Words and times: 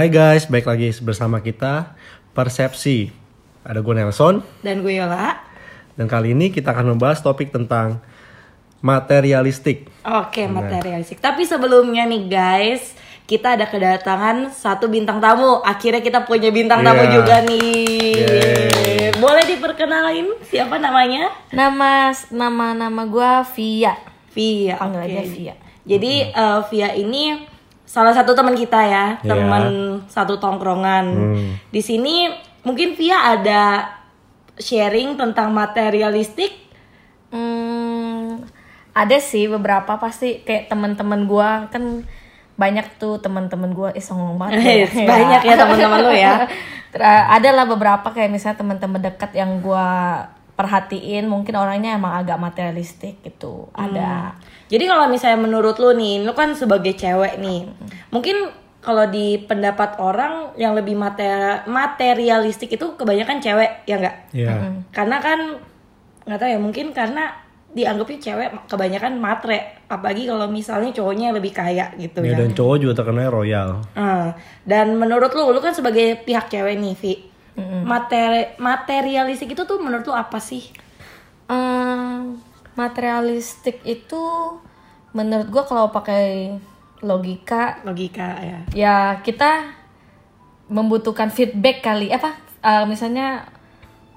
Hai 0.00 0.08
guys, 0.08 0.48
baik 0.48 0.64
lagi 0.64 0.88
bersama 1.04 1.44
kita 1.44 1.92
Persepsi. 2.32 3.12
Ada 3.60 3.84
gue 3.84 3.92
Nelson 3.92 4.40
Dan 4.64 4.80
gue 4.80 4.96
Yola. 4.96 5.36
dan 5.92 6.08
kali 6.08 6.32
ini 6.32 6.48
kita 6.48 6.72
akan 6.72 6.96
membahas 6.96 7.20
topik 7.20 7.52
tentang 7.52 8.00
materialistik. 8.80 9.92
Oke, 10.00 10.48
materialistik. 10.48 11.20
Tapi 11.20 11.44
sebelumnya 11.44 12.08
nih 12.08 12.32
guys, 12.32 12.96
kita 13.28 13.60
ada 13.60 13.68
kedatangan 13.68 14.48
satu 14.48 14.88
bintang 14.88 15.20
tamu. 15.20 15.60
Akhirnya 15.60 16.00
kita 16.00 16.24
punya 16.24 16.48
bintang 16.48 16.80
tamu 16.80 17.04
Iya. 17.04 17.12
juga 17.20 17.36
nih. 17.44 18.16
Yeay. 18.24 19.20
Boleh 19.20 19.44
diperkenalin 19.52 20.32
siapa 20.48 20.80
namanya? 20.80 21.28
Nama 21.52 22.16
nama 22.32 22.72
nama 22.72 23.02
gue 23.04 23.32
Via. 23.52 24.00
Via. 24.32 24.80
Panggil 24.80 25.04
oke. 25.04 25.12
aja 25.12 25.22
Via. 25.28 25.54
Jadi 25.84 26.12
eh, 26.24 26.60
Via 26.72 26.88
ini 26.96 27.49
salah 27.90 28.14
satu 28.14 28.38
teman 28.38 28.54
kita 28.54 28.78
ya, 28.86 29.18
Iya. 29.18 29.34
teman 29.34 29.64
satu 30.06 30.38
tongkrongan. 30.38 31.04
Hmm. 31.10 31.50
Di 31.74 31.82
sini 31.82 32.30
mungkin 32.62 32.94
Via 32.94 33.34
ada 33.34 33.90
sharing 34.54 35.18
tentang 35.18 35.50
materialistik. 35.50 36.54
Hmm, 37.34 38.46
ada 38.94 39.18
sih 39.18 39.50
beberapa 39.50 39.98
pasti 39.98 40.46
kayak 40.46 40.70
teman-teman 40.70 41.26
gue 41.26 41.50
kan 41.74 41.84
banyak 42.54 42.86
tuh 43.00 43.18
teman-teman 43.18 43.74
gue 43.74 43.88
eh 43.98 44.04
songong 44.04 44.38
banget 44.38 44.62
ya. 44.62 44.86
Banyak 45.10 45.42
ya 45.42 45.54
teman-teman 45.58 45.98
lo 46.06 46.12
ya. 46.14 46.46
Ada 47.38 47.54
lah 47.54 47.64
beberapa 47.70 48.10
kayak 48.10 48.30
misalnya 48.30 48.60
teman-teman 48.60 49.00
dekat 49.00 49.30
yang 49.34 49.62
gue 49.62 49.88
perhatiin 50.60 51.24
mungkin 51.24 51.56
orangnya 51.56 51.96
emang 51.96 52.20
agak 52.20 52.36
materialistik 52.36 53.24
gitu 53.24 53.72
ada 53.72 54.36
Jadi 54.70 54.84
kalau 54.86 55.10
misalnya 55.10 55.42
menurut 55.42 55.76
lu 55.76 55.90
nih, 55.92 56.22
lu 56.22 56.30
kan 56.30 56.54
sebagai 56.54 56.94
cewek 56.94 57.42
nih, 57.42 57.66
mungkin 58.08 58.54
kalau 58.80 59.04
di 59.04 59.36
pendapat 59.36 59.98
orang 59.98 60.54
yang 60.56 60.72
lebih 60.72 60.94
mater 60.94 61.66
materialistik 61.66 62.70
itu 62.70 62.94
kebanyakan 62.94 63.42
cewek 63.42 63.82
ya 63.84 63.98
nggak? 63.98 64.16
Ya. 64.30 64.70
Karena 64.94 65.18
kan 65.18 65.58
nggak 66.24 66.38
tahu 66.38 66.48
ya 66.48 66.58
mungkin 66.62 66.86
karena 66.94 67.34
dianggapnya 67.70 68.18
cewek 68.18 68.48
kebanyakan 68.66 69.18
matre, 69.18 69.78
apalagi 69.86 70.26
kalau 70.26 70.46
misalnya 70.46 70.90
cowoknya 70.90 71.30
lebih 71.30 71.54
kaya 71.54 71.94
gitu 71.94 72.18
Ya, 72.22 72.34
ya. 72.34 72.38
dan 72.42 72.50
cowok 72.50 72.76
juga 72.78 72.94
terkenal 72.98 73.30
royal. 73.30 73.78
Ah, 73.94 74.34
dan 74.66 74.98
menurut 74.98 75.30
lu, 75.30 75.50
lu 75.50 75.62
kan 75.62 75.70
sebagai 75.70 76.18
pihak 76.22 76.50
cewek 76.50 76.74
nih, 76.74 76.94
Vi, 76.98 77.14
materi 77.86 78.58
materialistik 78.58 79.54
itu 79.54 79.62
tuh 79.62 79.78
menurut 79.78 80.02
lu 80.02 80.14
apa 80.14 80.42
sih? 80.42 80.66
Ehm, 81.46 82.42
materialistik 82.80 83.84
itu 83.84 84.22
menurut 85.12 85.48
gue 85.52 85.64
kalau 85.68 85.92
pakai 85.92 86.56
logika 87.04 87.80
Logika 87.84 88.28
ya. 88.40 88.58
ya 88.72 88.96
kita 89.20 89.76
membutuhkan 90.70 91.28
feedback 91.28 91.82
kali. 91.82 92.08
Apa? 92.14 92.36
Eh, 92.62 92.84
misalnya 92.86 93.44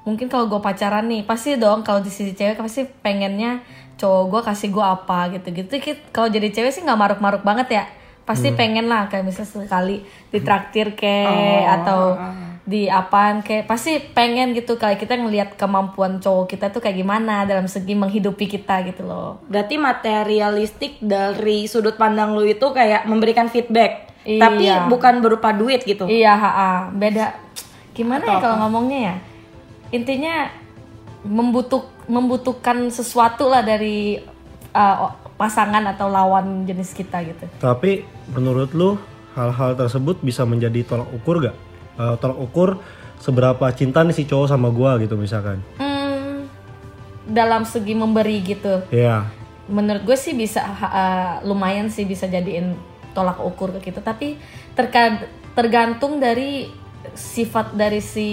mungkin 0.05 0.27
kalau 0.27 0.51
gue 0.51 0.59
pacaran 0.59 1.07
nih 1.07 1.23
pasti 1.23 1.55
dong 1.55 1.81
kalau 1.81 2.03
di 2.03 2.11
sisi 2.11 2.35
cewek 2.35 2.59
pasti 2.59 2.83
pengennya 2.83 3.63
cowok 3.95 4.23
gue 4.27 4.41
kasih 4.51 4.69
gue 4.73 4.83
apa 4.83 5.31
gitu 5.31 5.47
gitu 5.55 5.73
kalau 6.11 6.27
jadi 6.27 6.51
cewek 6.51 6.75
sih 6.75 6.83
nggak 6.83 6.99
maruk-maruk 6.99 7.43
banget 7.43 7.81
ya. 7.81 7.85
Pasti 8.23 8.55
pengen 8.55 8.87
lah 8.87 9.11
kayak 9.11 9.27
misalnya 9.27 9.67
sekali 9.67 9.99
ditraktir 10.31 10.95
kayak 10.95 11.83
atau 11.83 12.15
di 12.63 12.87
apaan 12.87 13.43
kayak 13.43 13.67
pasti 13.67 13.99
pengen 13.99 14.55
gitu 14.55 14.79
kayak 14.79 14.95
kita 14.95 15.19
ngelihat 15.19 15.59
kemampuan 15.59 16.23
cowok 16.23 16.47
kita 16.47 16.71
tuh 16.71 16.79
kayak 16.79 16.95
gimana 16.95 17.43
dalam 17.43 17.67
segi 17.67 17.91
menghidupi 17.91 18.47
kita 18.47 18.87
gitu 18.87 19.03
loh 19.03 19.43
Berarti 19.51 19.75
materialistik 19.75 21.03
dari 21.03 21.67
sudut 21.67 21.99
pandang 21.99 22.31
lu 22.31 22.47
itu 22.47 22.63
kayak 22.71 23.03
memberikan 23.03 23.51
feedback, 23.51 24.15
Iya. 24.23 24.39
tapi 24.39 24.65
bukan 24.87 25.19
berupa 25.19 25.51
duit 25.51 25.83
gitu. 25.83 26.07
Iya, 26.07 26.33
ha 26.39 26.87
beda. 26.95 27.35
Gimana 27.91 28.23
ya 28.23 28.37
kalau 28.39 28.55
ngomongnya 28.63 28.99
ya? 29.11 29.15
Intinya 29.91 30.47
membutuh 31.27 31.83
membutuhkan 32.07 32.87
sesuatu 32.89 33.51
lah 33.51 33.63
dari 33.63 34.19
uh, 34.71 35.11
pasangan 35.35 35.83
atau 35.91 36.07
lawan 36.07 36.63
jenis 36.63 36.95
kita 36.95 37.19
gitu. 37.27 37.45
Tapi 37.59 38.07
menurut 38.31 38.71
lu 38.71 38.95
hal-hal 39.35 39.75
tersebut 39.75 40.23
bisa 40.23 40.47
menjadi 40.47 40.87
tolak 40.87 41.09
ukur 41.11 41.43
gak? 41.43 41.55
Eh, 41.93 42.15
tolak 42.17 42.39
ukur 42.41 42.81
seberapa 43.21 43.69
cinta 43.69 44.01
nih 44.01 44.17
si 44.17 44.25
cowok 44.25 44.49
sama 44.49 44.73
gua 44.73 44.97
gitu 44.97 45.13
misalkan. 45.13 45.61
Hmm, 45.77 46.49
dalam 47.29 47.63
segi 47.69 47.93
memberi 47.93 48.41
gitu. 48.41 48.81
Iya. 48.89 49.29
Menurut 49.69 50.03
gue 50.03 50.17
sih 50.19 50.35
bisa 50.35 50.59
uh, 50.59 51.39
lumayan 51.47 51.87
sih 51.87 52.03
bisa 52.03 52.27
jadiin 52.27 52.75
tolak 53.13 53.39
ukur 53.39 53.71
ke 53.79 53.93
kita. 53.93 54.01
Tapi 54.01 54.35
terka- 54.75 55.23
tergantung 55.53 56.17
dari 56.17 56.67
sifat 57.13 57.77
dari 57.77 58.01
si 58.01 58.27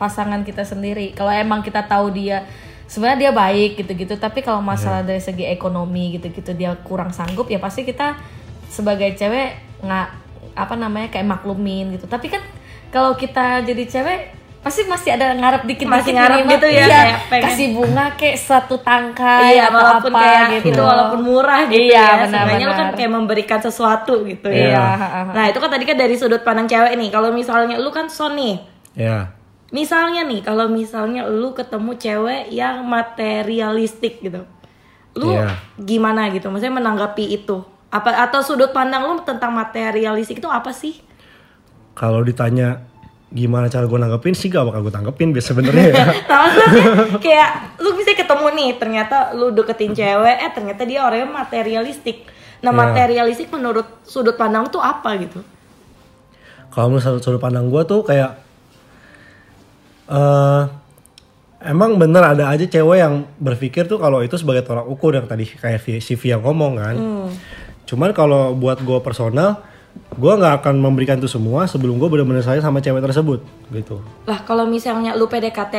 pasangan 0.00 0.42
kita 0.42 0.64
sendiri. 0.64 1.12
Kalau 1.12 1.30
emang 1.30 1.60
kita 1.60 1.84
tahu 1.84 2.10
dia 2.10 2.48
sebenarnya 2.88 3.28
dia 3.28 3.32
baik 3.32 3.78
gitu-gitu, 3.78 4.16
tapi 4.16 4.40
kalau 4.40 4.64
masalah 4.64 5.04
dari 5.06 5.20
segi 5.20 5.46
ekonomi 5.46 6.16
gitu-gitu 6.18 6.56
dia 6.56 6.74
kurang 6.80 7.12
sanggup 7.12 7.46
ya 7.46 7.60
pasti 7.60 7.84
kita 7.84 8.16
sebagai 8.72 9.14
cewek 9.14 9.54
nggak 9.84 10.08
apa 10.56 10.74
namanya 10.80 11.12
kayak 11.12 11.28
maklumin 11.28 11.94
gitu. 11.94 12.08
Tapi 12.08 12.26
kan 12.26 12.42
kalau 12.92 13.16
kita 13.16 13.64
jadi 13.64 13.84
cewek 13.88 14.20
pasti 14.62 14.86
masih 14.86 15.18
ada 15.18 15.34
ngarep 15.34 15.66
dikit 15.66 15.90
Masih 15.90 16.14
ngarep 16.14 16.46
gitu 16.46 16.68
ya, 16.70 16.86
iya, 16.86 17.02
kayak 17.26 17.50
kasih 17.50 17.74
bunga 17.74 18.14
kayak 18.14 18.38
satu 18.38 18.78
tangkai 18.78 19.58
Iya, 19.58 19.66
atau 19.66 19.74
walaupun 19.74 20.12
apa 20.14 20.22
kayak 20.22 20.46
gitu. 20.62 20.70
itu 20.70 20.82
walaupun 20.86 21.18
murah 21.18 21.60
gitu 21.66 21.82
Iya, 21.82 21.98
ya. 21.98 22.06
benar, 22.22 22.42
Sebenarnya 22.46 22.66
lu 22.70 22.74
kan 22.78 22.88
kayak 22.94 23.10
memberikan 23.10 23.58
sesuatu 23.58 24.22
gitu 24.22 24.46
Iya, 24.46 24.70
ya. 24.70 24.86
ha, 24.94 25.08
ha. 25.10 25.20
Nah, 25.34 25.44
itu 25.50 25.58
kan 25.58 25.66
tadi 25.66 25.82
kan 25.82 25.98
dari 25.98 26.14
sudut 26.14 26.46
pandang 26.46 26.70
cewek 26.70 26.94
nih. 26.94 27.10
Kalau 27.10 27.34
misalnya 27.34 27.74
lu 27.74 27.90
kan 27.90 28.06
son 28.06 28.38
nih. 28.38 28.62
Ya. 28.94 29.34
Misalnya 29.74 30.22
nih, 30.22 30.46
kalau 30.46 30.70
misalnya 30.70 31.26
lu 31.26 31.50
ketemu 31.58 31.98
cewek 31.98 32.42
yang 32.54 32.86
materialistik 32.86 34.22
gitu. 34.22 34.46
Lu 35.18 35.34
Iya. 35.34 35.58
gimana 35.74 36.30
gitu? 36.30 36.54
Maksudnya 36.54 36.78
menanggapi 36.78 37.34
itu? 37.34 37.66
Apa 37.90 38.14
atau 38.24 38.40
sudut 38.40 38.70
pandang 38.70 39.04
lu 39.04 39.18
tentang 39.26 39.50
materialistik 39.50 40.38
itu 40.38 40.46
apa 40.46 40.70
sih? 40.70 41.02
Kalau 41.92 42.20
ditanya 42.20 42.80
gimana 43.28 43.64
cara 43.66 43.84
gue 43.84 43.96
nanggepin 43.96 44.32
sih 44.32 44.46
gak 44.46 44.60
bakal 44.62 44.80
gue 44.82 44.92
tanggepin 44.92 45.32
biasa 45.32 45.52
sebenarnya 45.52 45.84
ya. 45.88 46.04
Kayak 47.24 47.50
lu 47.80 47.96
bisa 47.96 48.12
ketemu 48.12 48.46
nih, 48.52 48.70
ternyata 48.76 49.32
lu 49.32 49.48
deketin 49.50 49.92
cewek, 49.92 50.36
eh 50.38 50.52
ternyata 50.52 50.84
dia 50.84 51.00
orangnya 51.00 51.32
materialistik. 51.32 52.28
Nah, 52.60 52.70
Ya. 52.70 52.78
materialistik 52.78 53.48
menurut 53.48 53.88
sudut 54.04 54.36
pandang 54.36 54.68
tuh 54.68 54.78
apa 54.78 55.16
gitu? 55.16 55.40
Kalau 56.68 56.88
menurut 56.88 57.04
sudut- 57.18 57.40
pandang 57.40 57.68
gue 57.68 57.82
tuh 57.82 58.00
kayak 58.02 58.36
eh 60.08 60.62
emang 61.62 61.96
bener 61.96 62.22
ada 62.26 62.48
aja 62.48 62.64
cewek 62.64 62.98
yang 62.98 63.14
berpikir 63.38 63.86
tuh 63.86 63.96
kalau 63.96 64.20
itu 64.20 64.34
sebagai 64.34 64.60
tolak 64.60 64.84
ukur 64.84 65.14
yang 65.14 65.24
tadi 65.24 65.46
kayak 65.46 65.80
si 65.80 66.14
Via 66.14 66.36
ngomong 66.36 66.72
kan. 66.76 66.96
Cuman 67.84 68.10
kalau 68.12 68.52
buat 68.52 68.78
gue 68.78 68.98
personal, 69.00 69.62
gue 70.12 70.32
nggak 70.32 70.60
akan 70.60 70.74
memberikan 70.80 71.16
itu 71.16 71.28
semua 71.28 71.64
sebelum 71.64 71.96
gue 71.96 72.08
bener-bener 72.08 72.44
sayang 72.44 72.64
sama 72.64 72.84
cewek 72.84 73.00
tersebut 73.00 73.40
gitu. 73.72 74.04
Lah, 74.28 74.44
kalau 74.44 74.68
misalnya 74.68 75.16
lu 75.16 75.24
PDKT, 75.24 75.74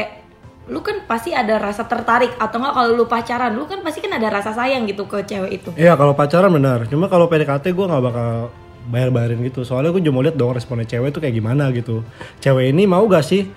lu 0.74 0.80
kan 0.80 1.04
pasti 1.06 1.36
ada 1.36 1.60
rasa 1.60 1.86
tertarik 1.86 2.34
atau 2.40 2.58
enggak 2.58 2.74
kalau 2.74 2.90
lu 2.96 3.06
pacaran, 3.06 3.52
lu 3.54 3.68
kan 3.68 3.84
pasti 3.84 4.00
kan 4.02 4.16
ada 4.16 4.32
rasa 4.32 4.56
sayang 4.56 4.88
gitu 4.90 5.06
ke 5.06 5.22
cewek 5.28 5.52
itu. 5.62 5.70
Iya 5.78 5.94
kalau 6.00 6.16
pacaran 6.16 6.50
benar. 6.50 6.88
Cuma 6.90 7.12
kalau 7.12 7.28
PDKT 7.30 7.76
gue 7.76 7.86
nggak 7.86 8.04
bakal 8.04 8.30
bayar-bayarin 8.90 9.40
gitu. 9.48 9.64
Soalnya 9.64 9.92
gue 9.92 10.04
cuma 10.04 10.20
mau 10.20 10.24
lihat 10.24 10.36
dong 10.36 10.52
responnya 10.52 10.88
cewek 10.88 11.16
tuh 11.16 11.22
kayak 11.24 11.36
gimana 11.36 11.72
gitu. 11.72 12.04
Cewek 12.44 12.72
ini 12.72 12.84
mau 12.84 13.04
gak 13.08 13.24
sih 13.24 13.48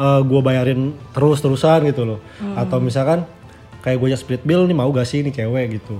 gue 0.00 0.40
bayarin 0.42 0.90
terus-terusan 1.14 1.86
gitu 1.90 2.02
loh. 2.02 2.18
Atau 2.58 2.82
misalkan 2.82 3.22
kayak 3.86 4.02
gue 4.02 4.08
split 4.18 4.42
bill 4.42 4.66
nih 4.66 4.74
mau 4.74 4.90
gak 4.90 5.06
sih 5.06 5.22
ini 5.22 5.30
cewek 5.30 5.78
gitu. 5.78 5.94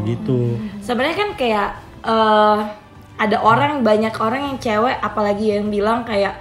Begitu. 0.00 0.56
Sebenarnya 0.80 1.16
kan 1.16 1.30
kayak 1.36 1.68
eh, 2.04 2.58
ada 3.16 3.36
orang 3.38 3.80
banyak 3.80 4.14
orang 4.14 4.40
yang 4.44 4.56
cewek 4.58 4.96
apalagi 4.98 5.54
yang 5.54 5.68
bilang 5.68 6.02
kayak 6.02 6.34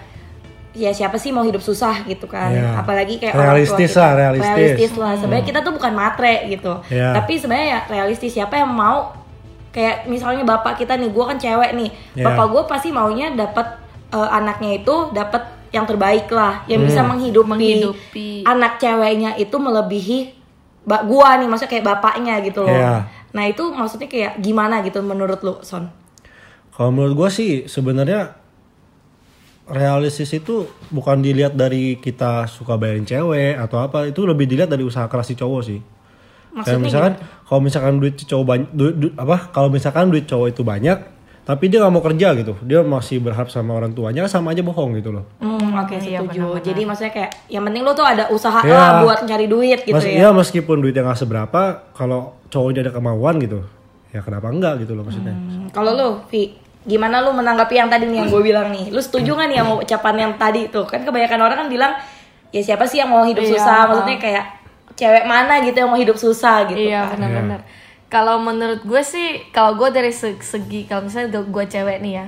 ya 0.73 0.89
siapa 0.89 1.15
sih 1.15 1.29
mau 1.29 1.41
hidup 1.41 1.61
susah 1.61 2.01
gitu 2.03 2.25
kan 2.25 2.49
Iya. 2.49 2.73
apalagi 2.75 3.17
kayak 3.17 3.33
Realistis 3.35 3.93
orang 3.93 3.93
tua 3.93 4.01
lah, 4.01 4.09
kita. 4.09 4.19
realistis. 4.19 4.49
realistis 4.49 4.91
lah 4.95 5.13
sebenarnya 5.13 5.45
kita 5.45 5.59
tuh 5.61 5.71
bukan 5.71 5.93
matre 5.93 6.35
gitu 6.47 6.73
Iya. 6.87 7.13
tapi 7.13 7.33
sebenarnya 7.37 7.67
ya 7.67 7.79
realistis 7.87 8.31
siapa 8.31 8.55
yang 8.55 8.69
mau 8.69 9.13
kayak 9.69 10.05
misalnya 10.05 10.41
bapak 10.43 10.73
kita 10.75 10.93
nih 10.95 11.09
gue 11.09 11.23
kan 11.23 11.37
cewek 11.37 11.71
nih 11.73 11.89
Iya. 12.15 12.25
bapak 12.25 12.45
gue 12.47 12.61
pasti 12.65 12.89
maunya 12.89 13.29
dapat 13.31 13.67
eh, 14.09 14.29
anaknya 14.31 14.79
itu 14.79 14.95
dapat 15.11 15.41
yang 15.69 15.85
terbaik 15.85 16.25
lah 16.27 16.61
yang 16.63 16.81
bisa 16.81 17.01
Hmm. 17.01 17.09
menghidupi, 17.11 17.49
Menghidupi. 17.49 18.29
anak 18.43 18.77
ceweknya 18.77 19.33
itu 19.35 19.53
melebihi 19.55 20.19
bak 20.83 21.05
gua 21.05 21.37
nih 21.37 21.47
maksudnya 21.47 21.71
kayak 21.71 21.85
bapaknya 21.87 22.37
gitu 22.41 22.61
loh 22.61 22.69
Iya. 22.71 23.05
nah 23.29 23.43
itu 23.43 23.63
maksudnya 23.69 24.05
kayak 24.05 24.37
gimana 24.37 24.81
gitu 24.81 24.99
menurut 24.99 25.37
lu 25.39 25.57
son 25.61 25.85
Kalau 26.73 26.89
menurut 26.89 27.13
gue 27.15 27.29
sih 27.29 27.51
sebenarnya 27.65 28.33
realistis 29.65 30.27
itu 30.29 30.55
bukan 30.89 31.21
dilihat 31.21 31.53
dari 31.53 31.95
kita 31.95 32.45
suka 32.45 32.75
bayarin 32.75 33.05
cewek 33.05 33.55
atau 33.55 33.79
apa 33.79 34.05
itu 34.05 34.21
lebih 34.23 34.43
dilihat 34.43 34.67
dari 34.67 34.83
usaha 34.83 35.07
keras 35.07 35.23
si 35.25 35.35
cowok 35.35 35.61
sih 35.63 35.79
kayak 35.79 36.53
Maksudnya 36.53 36.81
misalkan 36.81 37.13
kalau 37.43 37.61
misalkan 37.61 37.93
duit 37.97 38.15
cowok 38.19 38.45
banyak 38.45 38.67
apa 39.15 39.37
kalau 39.49 39.69
misalkan 39.69 40.11
duit 40.11 40.27
cowok 40.27 40.51
itu 40.51 40.61
banyak 40.61 40.97
tapi 41.43 41.67
dia 41.67 41.79
nggak 41.79 41.91
mau 41.91 42.03
kerja 42.03 42.27
gitu 42.35 42.53
dia 42.61 42.79
masih 42.81 43.19
berharap 43.19 43.47
sama 43.47 43.71
orang 43.73 43.91
tuanya 43.91 44.27
sama 44.27 44.51
aja 44.51 44.59
bohong 44.61 44.95
gitu 44.95 45.11
loh 45.11 45.23
Hmm, 45.39 45.71
oke 45.73 45.95
Iya, 45.95 46.19
setuju. 46.19 46.39
benar-benar. 46.43 46.63
Jadi 46.63 46.81
maksudnya 46.83 47.11
kayak 47.13 47.31
yang 47.47 47.63
penting 47.63 47.81
lu 47.81 47.91
tuh 47.93 48.05
ada 48.05 48.23
usaha 48.29 48.59
Iya. 48.59 48.75
lah 48.75 48.91
buat 49.01 49.19
cari 49.23 49.47
duit 49.47 49.79
gitu 49.81 49.95
Mas, 49.95 50.05
ya. 50.05 50.19
ya 50.19 50.29
meskipun 50.29 50.77
duitnya 50.77 51.03
nggak 51.03 51.19
seberapa 51.19 51.61
kalau 51.91 52.35
cowoknya 52.47 52.83
ada 52.83 52.91
kemauan 52.91 53.39
gitu 53.39 53.63
ya 54.11 54.19
kenapa 54.19 54.47
enggak 54.47 54.83
gitu 54.83 54.93
loh 54.93 55.03
maksudnya 55.03 55.33
Hmm, 55.33 55.71
Kalau 55.71 55.91
lu, 55.91 56.09
Vi, 56.27 56.53
gimana 56.83 57.19
lu 57.19 57.31
menanggapi 57.31 57.75
yang 57.75 57.87
tadi 57.87 58.05
nih 58.05 58.17
yang 58.17 58.29
gue 58.29 58.41
bilang 58.41 58.67
nih? 58.69 58.89
Lu 58.89 58.99
setuju 58.99 59.33
gak 59.33 59.47
nih 59.47 59.57
sama 59.57 59.73
ucapan 59.77 60.15
yang 60.19 60.33
tadi 60.35 60.67
tuh? 60.67 60.83
Kan 60.83 61.01
kebanyakan 61.01 61.39
orang 61.41 61.57
kan 61.57 61.67
bilang, 61.67 61.93
ya 62.49 62.61
siapa 62.61 62.83
sih 62.83 62.97
yang 62.97 63.07
mau 63.07 63.23
hidup 63.23 63.41
Iya. 63.41 63.51
susah? 63.55 63.79
Maksudnya 63.87 64.17
kayak 64.17 64.45
cewek 64.93 65.23
mana 65.23 65.57
gitu 65.59 65.73
yang 65.75 65.87
mau 65.87 65.97
hidup 65.97 66.15
susah 66.15 66.63
gitu 66.65 66.77
Iya 66.77 67.07
kan? 67.07 67.17
benar-benar. 67.17 67.61
Kalau 68.05 68.37
menurut 68.37 68.83
gue 68.83 69.01
sih, 69.01 69.41
kalau 69.49 69.73
gue 69.73 69.89
dari 69.89 70.11
se- 70.11 70.37
segi 70.37 70.85
kalau 70.85 71.01
misalnya 71.03 71.33
gue, 71.33 71.49
gue 71.49 71.65
cewek 71.67 71.97
nih 71.97 72.13
ya, 72.13 72.25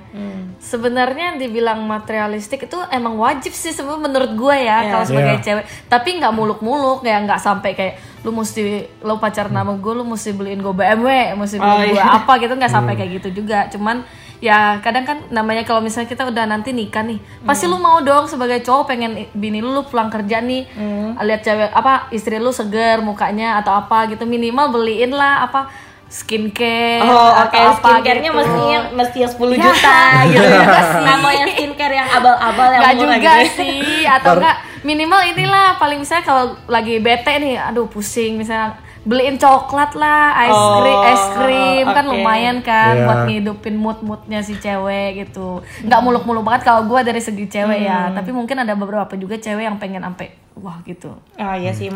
sebenarnya 0.57 1.35
dibilang 1.35 1.77
materialistik 1.79 2.65
itu 2.65 2.77
emang 2.89 3.15
wajib 3.15 3.51
sih 3.51 3.69
sebenarnya 3.69 4.01
menurut 4.03 4.31
gue 4.33 4.55
ya 4.57 4.77
Iya. 4.79 4.89
kalau 4.89 5.05
sebagai 5.05 5.35
Iya. 5.35 5.43
cewek. 5.43 5.65
Tapi 5.85 6.09
nggak 6.17 6.33
muluk-muluk 6.33 6.99
ya 7.01 7.21
nggak 7.21 7.37
sampai 7.37 7.71
kayak 7.73 7.95
lu 8.21 8.33
mesti 8.33 8.61
lo 8.99 9.17
pacaran 9.17 9.53
sama 9.53 9.73
gue, 9.75 9.93
lu 9.93 10.01
mesti 10.03 10.29
beliin 10.31 10.57
gue 10.59 10.73
BMW, 10.73 11.07
mesti 11.35 11.55
Oh, 11.55 11.77
beliin 11.77 11.93
gue 11.93 12.01
iya. 12.01 12.17
apa 12.17 12.33
gitu 12.35 12.53
nggak 12.53 12.71
sampai 12.71 12.93
kayak 12.95 13.11
gitu 13.15 13.29
juga. 13.35 13.69
Cuman 13.69 14.01
ya 14.37 14.77
kadang 14.79 15.03
kan 15.03 15.17
namanya 15.29 15.61
kalau 15.61 15.79
misalnya 15.79 16.05
kita 16.05 16.23
udah 16.23 16.43
nanti 16.43 16.69
nikah 16.69 17.01
nih, 17.01 17.17
pasti 17.41 17.65
lu 17.65 17.77
mau 17.77 17.99
dong 17.99 18.25
sebagai 18.25 18.59
cowok 18.59 18.83
pengen 18.85 19.11
bini 19.31 19.59
lu, 19.59 19.71
lu 19.71 19.83
pulang 19.83 20.07
kerja 20.07 20.39
nih, 20.39 20.67
lihat 21.17 21.41
cewek 21.41 21.69
apa 21.69 22.07
istri 22.09 22.35
lu 22.35 22.49
seger 22.49 22.99
mukanya 22.99 23.57
atau 23.57 23.73
apa 23.73 24.05
gitu 24.07 24.23
minimal 24.23 24.71
beliin 24.71 25.09
lah 25.09 25.43
apa 25.43 25.71
skincare 26.05 27.01
Oh 27.01 27.33
atau 27.33 27.49
oke, 27.49 27.57
apa 27.57 27.75
skincarenya 27.81 28.29
gitu. 28.29 28.39
mesti 28.39 28.61
yang 28.67 28.85
mesti 28.93 29.17
yang 29.19 29.31
10 29.31 29.41
Ya. 29.51 29.57
juta 29.59 29.99
gitu 30.31 30.45
ya. 30.45 30.65
Yang 31.33 31.49
skincare 31.51 31.93
yang 31.93 32.09
abal-abal 32.09 32.67
yang 32.69 32.81
murah 32.81 32.93
juga 32.93 33.33
gitu. 33.41 33.55
sih 33.57 33.81
atau 34.05 34.31
enggak 34.37 34.55
minimal 34.81 35.21
inilah 35.25 35.67
paling 35.75 35.97
misalnya 35.97 36.23
kalau 36.23 36.43
lagi 36.67 37.01
bete 37.01 37.33
nih 37.35 37.57
aduh 37.57 37.89
pusing 37.89 38.37
misalnya 38.37 38.77
beliin 39.05 39.37
coklat 39.37 39.93
lah 39.93 40.33
es 40.41 40.51
Oh, 40.51 40.81
krim 40.81 40.99
es 41.07 41.23
krim 41.31 41.85
kan 41.87 42.03
lumayan 42.03 42.57
kan 42.59 42.91
Iya. 42.91 43.05
buat 43.05 43.19
ngidupin 43.23 43.75
mood 43.75 44.01
moodnya 44.01 44.41
si 44.41 44.53
cewek 44.55 45.23
gitu. 45.23 45.61
Nggak 45.79 46.01
muluk 46.01 46.23
muluk 46.23 46.41
banget 46.41 46.65
kalau 46.65 46.83
gue 46.83 46.99
dari 47.01 47.19
segi 47.19 47.45
cewek 47.45 47.79
ya. 47.79 48.09
Hmm. 48.09 48.15
tapi 48.15 48.29
mungkin 48.31 48.57
ada 48.57 48.73
beberapa 48.73 49.13
juga 49.13 49.37
cewek 49.37 49.61
yang 49.63 49.77
pengen 49.77 50.01
sampai 50.01 50.27
wah 50.55 50.81
gitu. 50.83 51.13
Oh 51.33 51.55
iya 51.55 51.71
sih. 51.71 51.93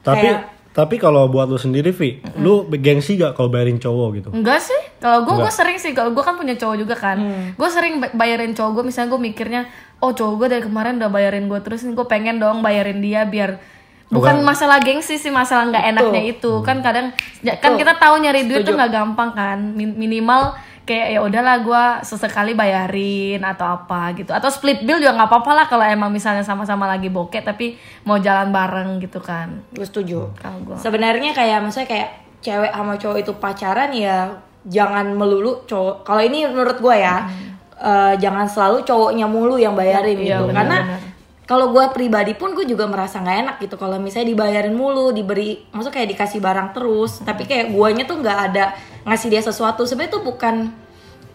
tapi 0.00 0.28
Kayak- 0.28 0.48
tapi 0.70 0.96
kalau 0.96 1.26
buat 1.26 1.44
lu 1.44 1.56
sendiri 1.56 1.90
Vi 1.90 2.20
lu 2.36 2.62
gengsi 2.70 3.16
gak 3.16 3.34
kalau 3.34 3.48
bayarin 3.48 3.76
cowok 3.76 4.08
gitu? 4.14 4.28
Enggak 4.30 4.60
sih, 4.60 4.78
kalau 4.96 5.24
gue 5.24 5.34
gue 5.34 5.50
sering 5.50 5.76
sih, 5.76 5.90
kalau 5.90 6.10
gue 6.10 6.20
kan 6.20 6.34
punya 6.34 6.54
cowok 6.54 6.76
juga 6.78 6.94
kan, 6.94 7.18
gue 7.50 7.68
sering 7.68 7.98
ba- 7.98 8.14
bayarin 8.14 8.52
cowok 8.52 8.70
gue, 8.72 8.84
misalnya 8.86 9.10
gue 9.10 9.20
mikirnya, 9.20 9.60
oh 9.98 10.10
cowok 10.10 10.34
gue 10.36 10.48
dari 10.48 10.62
kemarin 10.62 10.96
udah 10.96 11.10
bayarin 11.10 11.44
gue 11.44 11.58
terus, 11.58 11.82
nih. 11.82 11.92
Gue 11.92 12.06
pengen 12.06 12.38
dong 12.38 12.60
bayarin 12.60 12.96
dia 12.98 13.24
biar 13.24 13.58
bukan 14.10 14.42
masalah 14.42 14.82
gengsi 14.82 15.16
sih, 15.16 15.30
masalah 15.30 15.70
nggak 15.70 15.84
enaknya 15.94 16.22
itu, 16.26 16.52
kan 16.66 16.82
kadang 16.82 17.14
ya, 17.40 17.54
kan 17.56 17.78
kita 17.78 17.94
tahu 17.94 18.18
nyari 18.18 18.44
duit 18.44 18.66
tuh 18.66 18.74
nggak 18.74 18.90
gampang 18.90 19.30
kan, 19.32 19.58
Min- 19.72 19.94
minimal 19.94 20.52
kayak 20.82 21.14
ya 21.14 21.20
udahlah 21.22 21.62
gue 21.62 21.84
sesekali 22.02 22.58
bayarin 22.58 23.38
atau 23.46 23.78
apa 23.78 24.10
gitu, 24.18 24.34
atau 24.34 24.50
split 24.50 24.82
bill 24.82 24.98
juga 24.98 25.14
nggak 25.14 25.30
apa-apa 25.30 25.52
lah 25.54 25.66
kalau 25.70 25.86
emang 25.86 26.10
misalnya 26.10 26.42
sama-sama 26.42 26.90
lagi 26.90 27.06
bokeh 27.06 27.46
tapi 27.46 27.78
mau 28.02 28.18
jalan 28.18 28.50
bareng 28.50 28.98
gitu 28.98 29.22
kan, 29.22 29.62
gue 29.70 29.86
setuju. 29.86 30.26
gue. 30.34 30.76
Sebenarnya 30.76 31.30
kayak 31.30 31.62
maksudnya 31.62 31.86
kayak 31.86 32.08
cewek 32.42 32.72
sama 32.74 32.98
cowok 32.98 33.18
itu 33.22 33.32
pacaran 33.38 33.94
ya 33.94 34.34
jangan 34.66 35.14
melulu 35.14 35.62
cowok. 35.64 36.02
Kalau 36.02 36.20
ini 36.20 36.44
menurut 36.50 36.82
gue 36.82 36.96
ya 36.98 37.30
eh, 37.80 38.14
jangan 38.18 38.44
selalu 38.44 38.82
cowoknya 38.84 39.24
mulu 39.24 39.56
yang 39.56 39.72
bayarin 39.72 40.18
Iya, 40.18 40.42
gitu. 40.42 40.52
benar, 40.52 40.56
Karena 40.58 40.78
benar. 40.84 41.00
Kalau 41.50 41.74
gue 41.74 41.82
pribadi 41.90 42.38
pun 42.38 42.54
gue 42.54 42.62
juga 42.62 42.86
merasa 42.86 43.18
nggak 43.18 43.38
enak 43.42 43.56
gitu 43.58 43.74
kalau 43.74 43.98
misalnya 43.98 44.30
dibayarin 44.30 44.70
mulu, 44.70 45.10
diberi, 45.10 45.58
maksudnya 45.74 45.98
kayak 45.98 46.08
dikasih 46.14 46.38
barang 46.38 46.68
terus, 46.78 47.18
tapi 47.26 47.42
kayak 47.42 47.74
guanya 47.74 48.06
tuh 48.06 48.22
nggak 48.22 48.38
ada 48.54 48.78
ngasih 49.02 49.34
dia 49.34 49.42
sesuatu. 49.42 49.82
Sebenarnya 49.82 50.14
tuh 50.14 50.22
bukan 50.22 50.70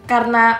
karena 0.08 0.56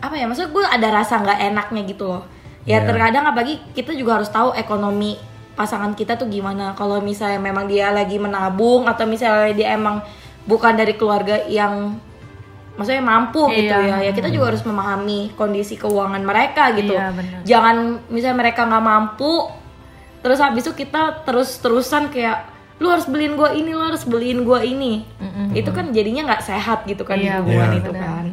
apa 0.00 0.16
ya, 0.16 0.24
maksudnya 0.24 0.56
gue 0.56 0.64
ada 0.64 0.88
rasa 0.88 1.20
nggak 1.20 1.38
enaknya 1.52 1.82
gitu 1.84 2.08
loh. 2.08 2.24
Ya 2.64 2.80
Iya. 2.80 2.88
terkadang 2.88 3.28
apalagi 3.28 3.60
kita 3.76 3.92
juga 3.92 4.24
harus 4.24 4.32
tahu 4.32 4.56
ekonomi 4.56 5.20
pasangan 5.52 5.92
kita 5.92 6.16
tuh 6.16 6.32
gimana. 6.32 6.72
Kalau 6.72 7.04
misalnya 7.04 7.44
memang 7.44 7.68
dia 7.68 7.92
lagi 7.92 8.16
menabung 8.16 8.88
atau 8.88 9.04
misalnya 9.04 9.52
dia 9.52 9.76
emang 9.76 10.00
bukan 10.48 10.72
dari 10.72 10.96
keluarga 10.96 11.44
yang 11.44 12.00
maksudnya 12.78 13.02
mampu 13.02 13.42
gitu 13.50 13.74
Iya. 13.74 13.98
ya. 13.98 14.06
Ya 14.06 14.12
kita 14.12 14.30
juga 14.30 14.48
harus 14.48 14.62
memahami 14.62 15.34
kondisi 15.34 15.74
keuangan 15.74 16.22
mereka 16.22 16.70
gitu. 16.72 16.94
Iya. 16.94 17.10
Jangan 17.44 17.76
misalnya 18.06 18.38
mereka 18.38 18.64
nggak 18.64 18.80
mampu 18.80 19.50
terus 20.18 20.38
habis 20.38 20.62
itu 20.62 20.74
kita 20.76 21.22
terus-terusan 21.22 22.08
kayak 22.08 22.46
lu 22.78 22.86
harus 22.86 23.04
beliin 23.04 23.34
gua 23.34 23.50
ini, 23.50 23.74
lu 23.74 23.82
harus 23.82 24.02
beliin 24.02 24.42
gua 24.42 24.62
ini. 24.62 25.02
Itu 25.50 25.70
kan 25.70 25.90
jadinya 25.90 26.22
nggak 26.24 26.42
sehat 26.44 26.86
gitu 26.86 27.02
kan 27.02 27.18
Iya, 27.18 27.38
di 27.38 27.50
hubungan 27.50 27.68
benar. 27.68 27.80
itu 27.82 27.90
kan. 27.92 28.24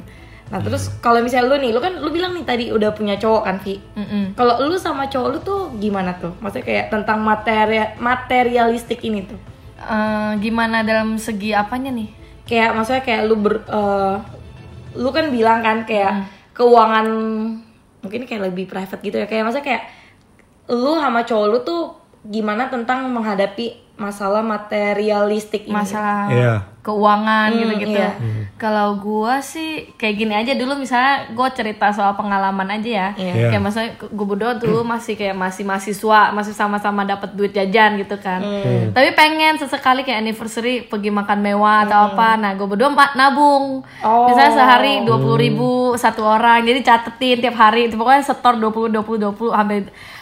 Nah, 0.45 0.61
terus 0.61 0.93
kalau 0.99 1.17
misalnya 1.19 1.49
lu 1.49 1.57
nih, 1.57 1.73
lu 1.73 1.81
kan 1.81 1.97
lu 1.97 2.09
bilang 2.09 2.29
nih 2.31 2.45
tadi 2.45 2.69
udah 2.69 2.93
punya 2.93 3.17
cowok 3.17 3.41
kan, 3.43 3.57
Vi. 3.59 3.81
Kalau 4.33 4.61
lu 4.61 4.77
sama 4.77 5.09
cowok 5.09 5.27
lu 5.27 5.37
tuh 5.41 5.61
gimana 5.75 6.13
tuh? 6.15 6.37
Maksudnya 6.37 6.61
kayak 6.63 6.85
tentang 6.87 7.17
materi 7.19 7.81
materialistik 7.97 9.01
ini 9.01 9.25
tuh. 9.25 9.41
Eh, 9.75 10.31
gimana 10.39 10.81
dalam 10.81 11.17
segi 11.17 11.49
apanya 11.49 11.89
nih? 11.89 12.09
Kayak 12.45 12.69
maksudnya 12.73 13.01
kayak 13.01 13.21
lu 13.25 13.35
ber 13.35 13.61
eh, 13.61 14.15
lu 14.95 15.09
kan 15.09 15.27
bilang 15.29 15.59
kan 15.59 15.83
kayak 15.83 16.11
Hmm. 16.13 16.25
keuangan 16.55 17.07
mungkin 17.99 18.21
kayak 18.23 18.53
lebih 18.53 18.65
private 18.65 19.01
gitu 19.01 19.17
ya. 19.17 19.27
Kayak 19.27 19.43
maksudnya 19.43 19.65
kayak 19.65 19.83
lu 20.69 20.97
sama 20.97 21.21
cowok 21.21 21.47
lu 21.49 21.59
tuh 21.61 21.81
gimana 22.25 22.69
tentang 22.69 23.05
menghadapi 23.09 23.97
masalah 23.97 24.41
materialistik 24.41 25.65
ini? 25.65 25.73
masalah 25.73 26.29
Iya. 26.29 26.55
Keuangan 26.85 27.49
Hmm, 27.49 27.59
gitu-gitu. 27.59 27.97
iya. 27.97 28.13
Kalau 28.55 28.95
gua 28.95 29.41
sih 29.41 29.69
kayak 29.95 30.15
gini 30.15 30.33
aja 30.33 30.53
dulu 30.53 30.77
misalnya 30.77 31.27
gua 31.31 31.49
cerita 31.49 31.89
soal 31.89 32.13
pengalaman 32.13 32.69
aja 32.69 32.85
ya. 32.87 33.07
Iya. 33.15 33.33
Iya. 33.33 33.47
Kayak 33.49 33.61
maksudnya 33.61 33.89
gue 33.97 34.25
berdua 34.25 34.53
dulu 34.55 34.79
masih 34.81 35.13
kayak 35.13 35.33
masih 35.33 35.63
mahasiswa, 35.63 36.21
masih 36.31 36.53
sama-sama 36.53 37.01
dapat 37.03 37.33
duit 37.33 37.51
jajan 37.51 37.97
gitu 37.97 38.15
kan. 38.17 38.39
Hmm. 38.39 38.93
Tapi 38.93 39.11
pengen 39.11 39.57
sesekali 39.57 40.05
kayak 40.05 40.21
anniversary 40.21 40.85
pergi 40.85 41.09
makan 41.09 41.41
mewah 41.41 41.83
atau 41.83 42.13
apa. 42.13 42.37
Nah, 42.37 42.53
gue 42.53 42.63
berdua 42.65 42.87
ma- 42.87 43.11
nabung. 43.13 43.81
Hmm. 43.81 44.05
Oh. 44.05 44.29
Misalnya 44.29 44.53
sehari 44.53 45.01
20.000 45.01 45.09
ribu 45.35 45.71
satu 45.95 46.21
orang. 46.21 46.61
Jadi 46.61 46.79
catetin 46.79 47.41
tiap 47.41 47.55
hari. 47.55 47.87
Itu 47.87 47.97
pokoknya 47.97 48.23
setor 48.23 48.55
20 48.55 48.93
20 48.93 49.17
20 49.17 49.51
sampai 49.51 49.77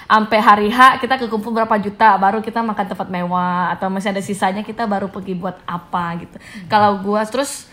sampai 0.05 0.39
hari 0.39 0.67
H 0.69 0.99
kita 1.01 1.15
kekumpul 1.25 1.51
berapa 1.51 1.75
juta 1.81 2.15
baru 2.19 2.39
kita 2.43 2.61
makan 2.61 2.85
tempat 2.93 3.07
mewah 3.09 3.73
atau 3.73 3.87
masih 3.89 4.13
ada 4.13 4.21
sisanya 4.21 4.61
kita 4.61 4.85
baru 4.85 5.09
pergi 5.09 5.33
buat 5.35 5.57
apa 5.65 6.03
gitu. 6.21 6.37
Kalau 6.71 6.99
gua 7.01 7.25
terus 7.25 7.67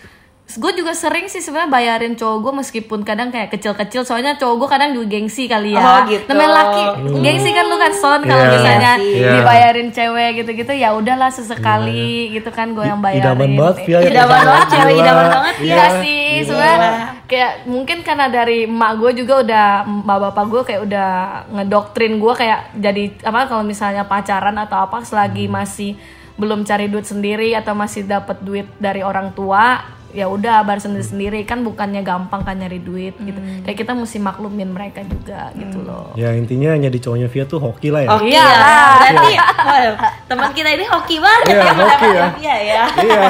gue 0.53 0.71
juga 0.73 0.91
sering 0.91 1.25
sih 1.25 1.37
sebenarnya 1.37 1.69
bayarin 1.69 2.13
cowok 2.13 2.37
gue 2.39 2.53
meskipun 2.57 2.99
kadang 3.01 3.29
kayak 3.29 3.47
kecil-kecil 3.49 4.01
soalnya 4.01 4.35
cowok 4.35 4.55
gue 4.57 4.69
kadang 4.69 4.89
juga 4.91 5.07
gengsi 5.09 5.45
kali 5.45 5.71
ya 5.71 5.81
Oh, 5.81 5.99
gitu. 6.05 6.27
namanya 6.27 6.51
laki 6.57 6.83
gengsi 7.17 7.49
kan 7.49 7.65
lu 7.65 7.75
kan 7.75 7.93
son 7.93 8.21
kalau 8.21 8.41
Iya. 8.41 8.51
misalnya 8.51 8.91
Iya. 8.97 9.31
dibayarin 9.35 9.89
cewek 9.89 10.29
gitu-gitu 10.37 10.73
ya 10.73 10.89
udahlah 10.91 11.29
sesekali 11.29 12.01
gitu 12.31 12.49
kan 12.49 12.71
gue 12.71 12.83
yang 12.83 12.99
bayarin 12.99 13.23
Idaman 13.23 13.51
banget 13.53 13.75
Via 13.81 13.97
ya. 13.97 14.09
Idaman 14.09 14.39
banget, 14.41 14.67
cewek 14.69 14.95
idaman 14.95 15.25
banget, 15.29 15.55
Iya. 15.57 15.71
Iya 15.71 15.85
sih, 15.99 16.21
sebenarnya 16.43 16.91
kayak 17.23 17.51
mungkin 17.65 17.97
karena 18.01 18.25
dari 18.27 18.57
emak 18.65 18.91
gue 18.97 19.11
juga 19.17 19.33
udah 19.39 19.67
bapak-bapak 20.01 20.45
gue 20.47 20.61
kayak 20.65 20.81
udah 20.83 21.09
ngedoktrin 21.51 22.13
gue 22.17 22.33
kayak 22.33 22.59
jadi 22.73 23.03
apa 23.21 23.39
kalau 23.45 23.63
misalnya 23.63 24.03
pacaran 24.03 24.57
atau 24.57 24.81
apa 24.81 25.01
selagi 25.01 25.45
masih 25.45 25.95
belum 26.33 26.63
cari 26.63 26.87
duit 26.87 27.03
sendiri 27.03 27.53
atau 27.53 27.71
masih 27.71 28.03
dapat 28.03 28.39
duit 28.39 28.65
dari 28.77 28.99
orang 28.99 29.29
tua 29.31 29.77
ya 30.11 30.27
udah 30.27 30.61
bar 30.61 30.77
sendiri 30.77 31.01
sendiri 31.01 31.39
kan 31.43 31.61
bukannya 31.61 32.01
gampang 32.01 32.41
kan 32.41 32.55
nyari 32.55 32.77
duit 32.77 33.15
gitu 33.15 33.35
kayak 33.61 33.77
kita 33.77 33.91
mesti 33.91 34.17
maklumin 34.17 34.69
mereka 34.69 35.01
juga 35.01 35.49
gitu 35.53 35.81
loh 35.81 36.11
Ya 36.13 36.31
intinya 36.31 36.75
jadi 36.75 36.97
cowoknya 36.97 37.27
Via 37.27 37.45
tuh 37.45 37.57
hoki 37.57 37.87
lah 37.87 38.03
ya. 38.03 38.09
Hoki 38.11 38.29
Iya 38.29 38.43
ya. 38.43 38.59
Berarti 38.91 39.31
waduh, 39.61 39.95
teman 40.27 40.49
kita 40.51 40.69
ini 40.69 40.85
hoki 40.85 41.17
banget 41.17 41.43
Iya, 41.43 41.55
ya 41.55 41.63
hoki 41.63 41.77
mendapatkan 41.77 42.11
ya. 42.11 42.27
dia 42.35 42.55
ya. 42.57 42.83
Iya. 42.99 43.21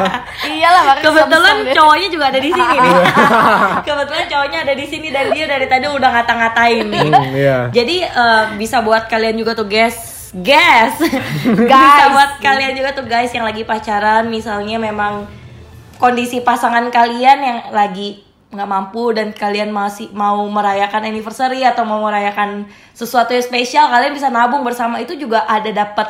iyalah 0.50 0.82
makanya 0.84 1.06
Kebetulan 1.06 1.56
cowoknya 1.72 2.08
juga 2.10 2.26
ada 2.28 2.40
di 2.40 2.50
sini 2.50 2.76
nih. 2.76 2.94
Kebetulan 3.88 4.26
cowoknya 4.28 4.60
ada 4.62 4.74
di 4.74 4.86
sini 4.86 5.08
dan 5.10 5.26
dia 5.30 5.46
dari 5.46 5.66
tadi 5.66 5.86
udah 5.88 6.10
ngata-ngatain 6.12 6.86
nih. 6.88 7.10
Hmm, 7.12 7.34
iya. 7.34 7.58
Jadi 7.70 7.96
eh, 8.04 8.44
bisa 8.58 8.82
buat 8.82 9.06
kalian 9.06 9.36
juga 9.36 9.52
tuh 9.54 9.68
guys, 9.68 9.98
guys, 10.34 10.96
bisa 11.72 12.04
buat 12.10 12.32
kalian 12.40 12.74
juga 12.74 12.90
tuh 12.92 13.06
guys 13.06 13.30
yang 13.30 13.44
lagi 13.44 13.62
pacaran, 13.62 14.28
misalnya 14.28 14.78
memang 14.78 15.28
kondisi 16.02 16.42
pasangan 16.42 16.90
kalian 16.90 17.40
yang 17.46 17.60
lagi 17.70 18.26
nggak 18.52 18.68
mampu 18.68 19.16
dan 19.16 19.32
kalian 19.32 19.72
masih 19.72 20.12
mau 20.12 20.44
merayakan 20.50 21.08
anniversary 21.08 21.64
atau 21.64 21.88
mau 21.88 22.04
merayakan 22.04 22.68
sesuatu 22.92 23.32
yang 23.32 23.46
spesial, 23.46 23.88
kalian 23.88 24.12
bisa 24.12 24.28
nabung 24.28 24.66
bersama. 24.66 25.00
Itu 25.00 25.16
juga 25.16 25.48
ada 25.48 25.72
dapat 25.72 26.10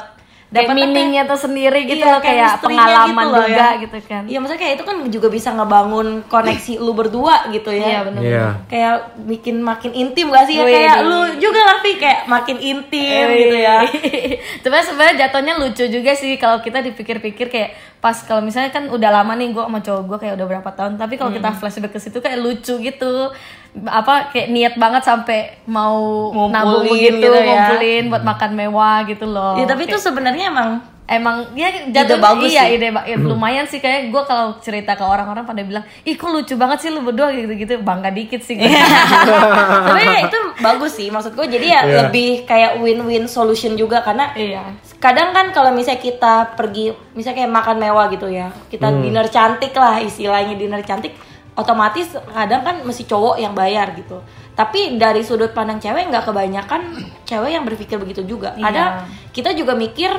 Dapetnya 0.51 0.84
meaningnya 0.84 1.24
tuh 1.24 1.39
sendiri 1.39 1.79
gitu 1.86 1.96
Iya, 1.98 2.12
loh 2.12 2.20
kayak 2.20 2.60
pengalaman 2.60 3.08
gitu 3.24 3.31
loh 3.31 3.46
juga 3.46 3.55
ya. 3.63 3.79
gitu 3.79 3.98
kan 4.03 4.24
Iya 4.27 4.38
maksudnya 4.38 4.60
kayak 4.60 4.74
itu 4.74 4.84
kan 4.84 4.98
juga 5.08 5.27
bisa 5.27 5.50
ngebangun 5.50 6.08
koneksi 6.25 6.74
lu 6.77 6.91
berdua 6.91 7.36
gitu 7.50 7.72
ya. 7.72 7.88
iya 7.88 8.00
benar 8.03 8.22
Iya. 8.22 8.46
Kayak 8.67 8.96
bikin 9.22 9.55
makin 9.60 9.91
intim 9.93 10.27
gak 10.27 10.46
sih 10.46 10.55
ya 10.55 10.63
Wih, 10.63 10.75
kayak 10.75 10.98
lu 11.01 11.20
juga 11.39 11.60
Lavi 11.63 11.91
kayak 11.96 12.20
makin 12.27 12.58
intim 12.60 13.25
gitu 13.31 13.55
ya. 13.58 13.79
Sebenarnya 14.62 14.86
sebenarnya 14.86 15.15
jatuhnya 15.22 15.53
lucu 15.58 15.84
juga 15.86 16.12
sih 16.12 16.36
kalau 16.36 16.60
kita 16.60 16.79
dipikir-pikir 16.81 17.48
kayak 17.48 17.72
pas 17.98 18.17
kalau 18.20 18.41
misalnya 18.41 18.70
kan 18.70 18.86
udah 18.88 19.08
lama 19.13 19.31
nih 19.34 19.51
gue 19.51 19.62
sama 19.62 19.79
cowok 19.79 20.03
gue 20.03 20.17
kayak 20.20 20.34
udah 20.36 20.48
berapa 20.50 20.70
tahun 20.70 20.98
tapi 20.98 21.15
kalau 21.15 21.29
Hmm. 21.29 21.39
kita 21.39 21.50
flashback 21.53 21.91
ke 21.91 22.00
situ 22.01 22.17
kayak 22.17 22.38
lucu 22.38 22.75
gitu 22.77 23.29
apa 23.82 24.30
kayak 24.30 24.48
niat 24.50 24.74
banget 24.75 25.00
sampai 25.01 25.40
mau 25.66 26.28
Ngumpulin 26.30 26.51
nabung 26.54 26.84
begitu 26.86 27.18
gitu 27.18 27.28
ya. 27.30 27.42
ngumpulin 27.42 28.04
buat 28.08 28.24
makan 28.25 28.51
mewah 28.54 28.98
gitu 29.06 29.25
loh 29.25 29.56
Ya 29.56 29.63
tapi 29.63 29.86
itu 29.86 29.96
sebenarnya 29.96 30.48
emang 30.48 30.70
emang 31.08 31.44
ya 31.54 31.68
jatuhnya 31.86 32.20
bagus 32.22 32.48
iya 32.50 32.63
sih. 32.66 32.75
ide 32.78 32.88
ya, 32.88 33.16
lumayan 33.18 33.66
sih 33.66 33.78
kayak 33.78 34.08
gue 34.08 34.24
kalau 34.24 34.56
cerita 34.58 34.92
ke 34.94 35.04
orang-orang 35.04 35.44
pada 35.44 35.60
bilang 35.62 35.84
ih 36.01 36.16
kok 36.16 36.24
lucu 36.25 36.56
banget 36.56 36.78
sih 36.78 36.90
lu 36.90 37.00
berdua 37.01 37.32
gitu-gitu 37.32 37.80
bangga 37.80 38.08
dikit 38.10 38.40
sih 38.40 38.56
Iya. 38.56 38.80
tapi 39.88 40.04
ya 40.06 40.20
itu 40.24 40.40
bagus 40.58 40.92
sih 40.94 41.08
maksud 41.08 41.32
gue 41.34 41.48
jadi 41.50 41.68
ya 41.70 41.82
Iya. 41.82 41.96
lebih 42.01 42.44
kayak 42.46 42.72
win-win 42.78 43.24
solution 43.25 43.75
juga 43.75 44.00
karena 44.00 44.32
iya 44.36 44.63
kadang 44.98 45.32
kan 45.32 45.51
kalau 45.51 45.72
misalnya 45.72 46.00
kita 46.00 46.34
pergi 46.54 46.92
misalnya 47.12 47.44
kayak 47.44 47.54
makan 47.54 47.75
mewah 47.78 48.08
gitu 48.08 48.28
ya 48.28 48.48
kita 48.68 48.88
Hmm. 48.90 49.00
dinner 49.01 49.28
cantik 49.28 49.72
lah 49.74 50.00
istilahnya 50.00 50.56
dinner 50.56 50.80
cantik 50.82 51.12
otomatis 51.62 52.10
kadang 52.27 52.62
kan 52.62 52.75
mesti 52.82 53.06
cowok 53.06 53.38
yang 53.38 53.53
bayar 53.53 53.94
gitu 53.94 54.20
tapi 54.51 54.98
dari 54.98 55.22
sudut 55.22 55.51
pandang 55.51 55.77
cewek 55.77 56.10
nggak 56.10 56.25
kebanyakan 56.25 56.82
cewek 57.24 57.51
yang 57.51 57.63
berpikir 57.63 57.96
begitu 57.96 58.25
juga 58.25 58.51
Iya. 58.53 58.65
ada 58.65 58.84
kita 59.30 59.53
juga 59.53 59.74
mikir 59.74 60.12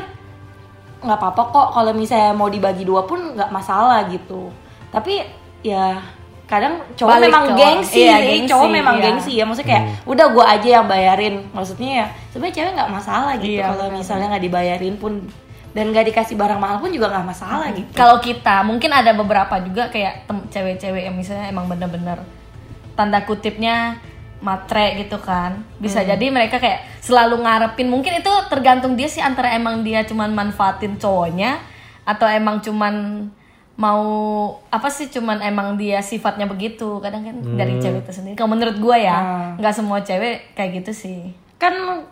nggak 0.98 1.18
apa-apa 1.18 1.42
kok 1.50 1.68
kalau 1.74 1.92
misalnya 1.92 2.30
mau 2.30 2.46
dibagi 2.46 2.82
dua 2.82 3.02
pun 3.02 3.34
nggak 3.34 3.50
masalah 3.50 4.06
gitu 4.06 4.54
tapi 4.88 5.18
ya 5.60 5.98
kadang 6.46 6.84
cowok 6.94 7.10
Balik 7.16 7.26
memang 7.26 7.42
ke 7.42 7.48
orang. 7.48 7.58
gengsi, 7.58 7.96
Iya, 7.98 8.12
sih. 8.12 8.26
gengsi, 8.28 8.50
cowok 8.52 8.68
memang 8.70 8.94
iya. 8.94 9.02
gengsi 9.02 9.32
ya 9.34 9.44
maksudnya 9.44 9.68
kayak 9.72 9.84
udah 10.04 10.26
gua 10.28 10.44
aja 10.52 10.68
yang 10.68 10.86
bayarin 10.86 11.34
maksudnya 11.48 11.90
ya 11.90 12.06
sebenarnya 12.28 12.54
cewek 12.54 12.72
nggak 12.76 12.90
masalah 12.92 13.32
gitu 13.36 13.56
Iya, 13.56 13.64
kalau 13.68 13.86
misalnya 13.90 14.26
nggak 14.30 14.44
dibayarin 14.44 14.94
pun 14.94 15.12
dan 15.72 15.88
nggak 15.88 16.12
dikasih 16.12 16.36
barang 16.36 16.60
mahal 16.60 16.78
pun 16.78 16.92
juga 16.92 17.08
nggak 17.08 17.26
masalah 17.26 17.68
gitu. 17.72 17.88
Kalau 17.96 18.20
kita 18.20 18.60
mungkin 18.62 18.92
ada 18.92 19.16
beberapa 19.16 19.56
juga 19.60 19.88
kayak 19.88 20.28
cewek-cewek 20.52 21.08
yang 21.08 21.16
misalnya 21.16 21.48
emang 21.48 21.64
bener-bener 21.64 22.20
tanda 22.92 23.24
kutipnya 23.24 23.96
matre 24.44 25.00
gitu 25.00 25.16
kan. 25.16 25.64
Bisa 25.80 26.04
jadi 26.04 26.28
mereka 26.28 26.60
kayak 26.60 27.00
selalu 27.00 27.40
ngarepin 27.40 27.88
mungkin 27.88 28.20
itu 28.20 28.32
tergantung 28.52 28.98
dia 28.98 29.08
sih 29.08 29.24
antara 29.24 29.54
emang 29.56 29.80
dia 29.80 30.04
cuman 30.04 30.34
manfaatin 30.34 31.00
cowoknya 31.00 31.56
atau 32.04 32.26
emang 32.28 32.60
cuman 32.60 33.26
mau 33.72 34.04
apa 34.68 34.92
sih 34.92 35.08
cuman 35.08 35.40
emang 35.40 35.80
dia 35.80 36.04
sifatnya 36.04 36.44
begitu. 36.44 37.00
Kadang 37.00 37.24
kan 37.24 37.36
dari 37.56 37.80
cewek 37.80 38.04
itu 38.04 38.12
sendiri. 38.12 38.36
Kalau 38.36 38.52
menurut 38.52 38.76
gue 38.76 38.96
ya 39.00 39.16
Hmm. 39.16 39.50
nggak 39.56 39.72
semua 39.72 40.04
cewek 40.04 40.52
kayak 40.52 40.84
gitu 40.84 40.92
sih. 40.92 41.32
Kan 41.56 42.04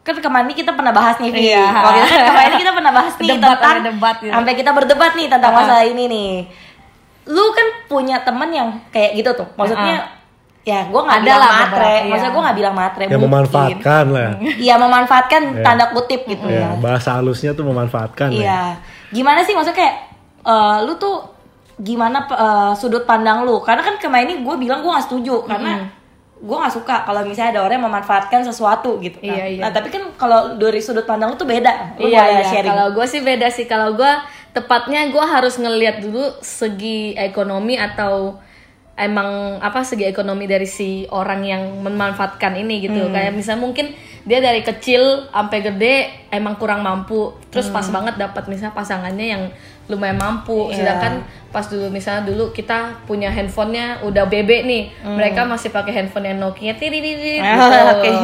kan 0.00 0.14
kemarin 0.16 0.48
kita 0.50 0.72
pernah 0.72 0.90
bahas 0.90 1.16
nih. 1.18 1.30
Iya. 1.30 1.64
Kalau 1.68 1.92
kita 1.94 2.08
kan 2.08 2.24
kemarin 2.26 2.54
kita 2.56 2.72
pernah 2.72 2.92
bahas 2.92 3.14
nih 3.14 3.28
Debat, 3.30 3.48
tentang 3.54 3.76
debat 3.84 4.16
gitu. 4.18 4.32
sampai 4.32 4.52
kita 4.54 4.70
berdebat 4.72 5.12
nih 5.14 5.26
tentang 5.26 5.52
Ah. 5.52 5.58
masalah 5.58 5.84
ini 5.84 6.04
nih 6.06 6.32
lu 7.26 7.44
kan 7.52 7.66
punya 7.86 8.16
temen 8.18 8.48
yang 8.48 8.68
kayak 8.88 9.12
gitu 9.14 9.30
tuh 9.34 9.44
maksudnya 9.52 10.00
ya 10.64 10.80
gue 10.82 10.96
nggak 10.98 11.12
Ada 11.14 11.24
bilang 11.26 11.40
lah 11.42 11.52
matre 11.54 11.84
iya. 11.92 12.08
maksudnya 12.08 12.30
gue 12.30 12.42
nggak 12.42 12.56
bilang 12.56 12.74
matre 12.74 13.02
yang 13.02 13.10
mungkin. 13.10 13.28
memanfaatkan 13.28 14.04
lah 14.08 14.28
Iya 14.58 14.74
memanfaatkan 14.78 15.42
Iya. 15.50 15.60
tanda 15.62 15.84
kutip 15.90 16.20
gitu 16.24 16.46
ya 16.46 16.56
ya. 16.58 16.68
bahasa 16.78 17.08
halusnya 17.14 17.52
tuh 17.52 17.64
memanfaatkan 17.64 18.28
ya. 18.30 18.40
Iya. 18.40 18.60
Gimana 19.10 19.40
sih 19.42 19.52
maksudnya 19.52 19.76
kayak 19.78 19.94
eh, 20.42 20.76
lu 20.82 20.96
tuh 20.96 21.16
gimana 21.78 22.24
eh, 22.26 22.72
sudut 22.74 23.04
pandang 23.04 23.44
lu? 23.44 23.60
Karena 23.60 23.80
kan 23.82 23.96
kemarin 23.96 24.24
ini 24.26 24.36
gue 24.40 24.54
bilang 24.58 24.80
gue 24.80 24.88
gak 24.90 25.04
setuju 25.04 25.44
karena 25.44 25.84
gue 26.38 26.56
gak 26.56 26.74
suka 26.74 27.02
kalau 27.02 27.26
misalnya 27.26 27.58
ada 27.58 27.60
orang 27.66 27.82
yang 27.82 27.86
memanfaatkan 27.90 28.46
sesuatu 28.46 29.02
gitu 29.02 29.18
kan. 29.18 29.34
Iya, 29.34 29.44
iya. 29.58 29.62
Nah 29.66 29.70
tapi 29.74 29.90
kan 29.90 30.14
kalau 30.14 30.54
dari 30.54 30.78
sudut 30.78 31.02
pandang 31.02 31.34
lu 31.34 31.36
tuh 31.36 31.50
beda. 31.50 31.98
Lu 31.98 32.06
iya, 32.06 32.38
iya. 32.38 32.46
sharing. 32.46 32.70
Kalau 32.70 32.88
gue 32.94 33.06
sih 33.10 33.20
beda 33.22 33.48
sih. 33.50 33.66
Kalau 33.66 33.98
gue 33.98 34.12
tepatnya 34.54 35.10
gue 35.10 35.24
harus 35.24 35.58
ngelihat 35.58 35.98
dulu 35.98 36.30
segi 36.38 37.18
ekonomi 37.18 37.74
atau 37.74 38.38
emang 38.98 39.62
apa 39.62 39.86
segi 39.86 40.10
ekonomi 40.10 40.50
dari 40.50 40.66
si 40.66 41.06
orang 41.10 41.46
yang 41.46 41.62
memanfaatkan 41.82 42.58
ini 42.58 42.86
gitu. 42.86 43.10
Kayak 43.14 43.34
misalnya 43.34 43.62
mungkin 43.62 43.86
dia 44.26 44.42
dari 44.42 44.60
kecil 44.66 45.30
sampai 45.30 45.58
gede 45.62 45.94
emang 46.34 46.58
kurang 46.58 46.82
mampu, 46.82 47.32
terus 47.48 47.70
pas 47.70 47.86
banget 47.88 48.18
dapat 48.18 48.44
misalnya 48.50 48.74
pasangannya 48.74 49.26
yang 49.26 49.42
lumayan 49.88 50.20
mampu. 50.20 50.68
Iya. 50.68 50.84
Sedangkan 50.84 51.24
pas 51.48 51.64
dulu 51.64 51.88
misalnya 51.88 52.28
dulu 52.28 52.52
kita 52.52 52.92
punya 53.08 53.32
handphonenya 53.32 54.04
udah 54.04 54.28
bebe 54.28 54.68
nih, 54.68 54.92
mereka 55.00 55.48
masih 55.48 55.72
pakai 55.72 55.96
handphone 55.96 56.28
yang 56.28 56.38
Nokia 56.38 56.76
tiririri 56.76 57.40
Ah, 57.40 57.56
gitu, 57.56 57.76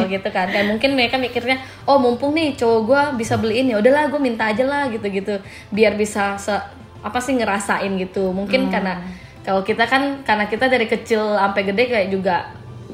oke. 0.05 0.13
gitu 0.13 0.29
kan. 0.29 0.45
Kayak 0.45 0.69
mungkin 0.69 0.93
mereka 0.93 1.17
mikirnya, 1.17 1.57
oh 1.89 1.97
mumpung 1.97 2.37
nih 2.37 2.53
cowok 2.53 2.79
gue 2.85 3.01
bisa 3.17 3.41
beliin 3.41 3.73
ya 3.73 3.81
udahlah 3.81 4.13
gue 4.13 4.21
minta 4.21 4.45
aja 4.45 4.61
lah 4.61 4.93
gitu-gitu, 4.93 5.41
biar 5.73 5.97
bisa 5.97 6.37
se 6.37 6.53
apa 7.01 7.17
sih 7.17 7.33
ngerasain 7.33 7.89
gitu. 7.97 8.29
Mungkin 8.29 8.69
karena 8.69 9.01
kalau 9.41 9.65
kita 9.65 9.89
kan 9.89 10.21
karena 10.21 10.45
kita 10.45 10.69
dari 10.69 10.85
kecil 10.85 11.33
sampai 11.33 11.65
gede 11.65 11.83
kayak 11.89 12.09
juga 12.13 12.45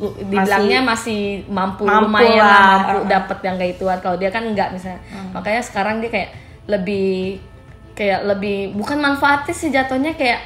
dibilangnya 0.02 0.80
masih 0.82 1.44
mampu, 1.52 1.84
Mampu 1.84 2.08
lumayan 2.08 2.40
lah, 2.40 2.48
lah. 2.48 2.72
mampu 2.80 2.98
Uh-uh. 3.04 3.10
dapat 3.12 3.38
yang 3.44 3.56
kayak 3.60 3.72
ituan. 3.76 4.00
Kalau 4.00 4.16
dia 4.16 4.32
kan 4.32 4.44
enggak 4.48 4.72
misalnya. 4.72 5.04
Makanya 5.36 5.62
sekarang 5.62 6.00
dia 6.00 6.10
kayak 6.10 6.30
lebih 6.66 7.38
kayak 8.02 8.26
lebih 8.26 8.74
bukan 8.74 8.98
manfaatis 8.98 9.62
sih 9.62 9.70
jatuhnya 9.70 10.18
kayak 10.18 10.42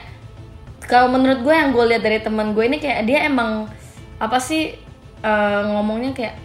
kalau 0.91 1.07
menurut 1.07 1.39
gue 1.39 1.55
yang 1.55 1.71
gue 1.71 1.85
lihat 1.95 2.03
dari 2.03 2.19
teman 2.19 2.51
gue 2.51 2.67
ini 2.67 2.83
kayak 2.83 3.07
dia 3.07 3.23
emang 3.23 3.71
apa 4.19 4.35
sih 4.35 4.75
eh, 5.23 5.61
ngomongnya 5.71 6.11
kayak 6.11 6.35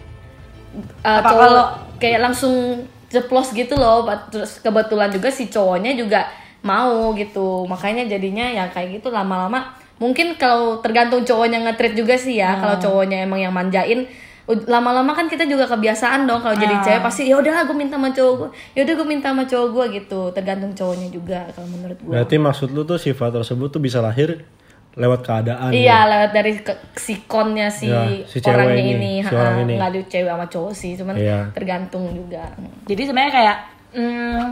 eh, 1.03 1.19
Apa 1.19 1.27
cowok 1.27 1.43
kalau- 1.43 1.71
kayak 1.99 2.19
langsung 2.23 2.87
jeplos 3.11 3.51
gitu 3.51 3.75
loh 3.75 4.07
terus 4.31 4.63
kebetulan 4.63 5.11
juga 5.11 5.27
si 5.27 5.51
cowoknya 5.51 5.99
juga 5.99 6.31
mau 6.63 7.11
gitu. 7.17 7.65
Makanya 7.67 8.07
jadinya 8.07 8.47
ya 8.47 8.69
kayak 8.71 9.01
gitu 9.01 9.11
lama-lama. 9.11 9.75
Mungkin 10.01 10.39
kalau 10.39 10.81
tergantung 10.81 11.21
cowoknya 11.21 11.61
nge-treat 11.61 11.93
juga 11.93 12.15
sih 12.17 12.39
ya. 12.41 12.57
Kalau 12.57 12.77
cowoknya 12.79 13.25
emang 13.25 13.37
yang 13.41 13.53
manjain 13.53 14.07
lama-lama 14.47 15.13
kan 15.13 15.29
kita 15.29 15.45
juga 15.45 15.63
kebiasaan 15.65 16.25
dong 16.25 16.41
kalau 16.41 16.57
jadi 16.57 16.75
cewek 16.81 17.01
pasti 17.01 17.29
ya 17.29 17.37
udahlah 17.37 17.63
gue 17.63 17.77
minta 17.77 17.95
sama 17.95 18.09
cowok 18.09 18.33
gue 18.35 18.49
ya 18.73 18.81
udah 18.83 18.95
gue 18.97 19.07
minta 19.07 19.27
sama 19.29 19.43
cowok 19.45 19.67
gue 19.69 19.85
gitu 20.01 20.21
tergantung 20.33 20.73
cowoknya 20.73 21.07
juga 21.07 21.39
kalau 21.53 21.67
menurut 21.69 21.97
gue 22.01 22.11
berarti 22.11 22.35
maksud 22.35 22.69
lu 22.73 22.81
tuh 22.83 22.97
sifat 22.97 23.31
tersebut 23.31 23.69
tuh 23.69 23.79
bisa 23.79 24.01
lahir 24.01 24.43
lewat 24.91 25.23
keadaan 25.23 25.71
Iya 25.71 26.03
lewat 26.03 26.31
dari 26.35 26.51
ke, 26.59 26.73
sikonnya 26.99 27.71
si, 27.71 27.87
Ya, 27.87 28.03
si 28.27 28.43
orangnya 28.43 28.75
ini, 28.75 28.91
ini, 28.91 29.13
si 29.23 29.31
orang 29.31 29.63
ini. 29.63 29.79
nggak 29.79 29.87
ada 29.87 29.99
cewek 30.03 30.31
sama 30.35 30.45
cowok 30.51 30.71
sih, 30.75 30.91
cuman 30.99 31.15
Iya. 31.15 31.39
tergantung 31.55 32.11
juga. 32.11 32.51
Jadi 32.91 33.01
sebenarnya 33.07 33.31
kayak 33.31 33.57
hmm, 33.95 34.43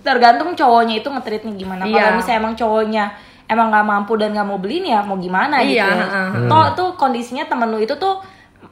tergantung 0.00 0.56
cowoknya 0.56 1.04
itu 1.04 1.08
ngetritnya 1.12 1.52
gimana. 1.52 1.84
Iya. 1.84 2.00
Kalau 2.00 2.10
misalnya 2.16 2.38
emang 2.40 2.54
cowoknya 2.56 3.04
emang 3.44 3.66
nggak 3.68 3.86
mampu 3.88 4.12
dan 4.16 4.28
nggak 4.32 4.48
mau 4.48 4.56
beliin 4.56 4.84
ya 4.88 5.00
mau 5.04 5.20
gimana 5.20 5.60
gitu. 5.60 5.80
Iya, 5.80 5.88
ya. 5.88 6.06
ha, 6.08 6.20
ha. 6.32 6.48
Toh 6.48 6.66
tuh 6.72 6.88
kondisinya 6.96 7.44
temen 7.44 7.68
lu 7.68 7.76
itu 7.76 7.92
tuh 8.00 8.24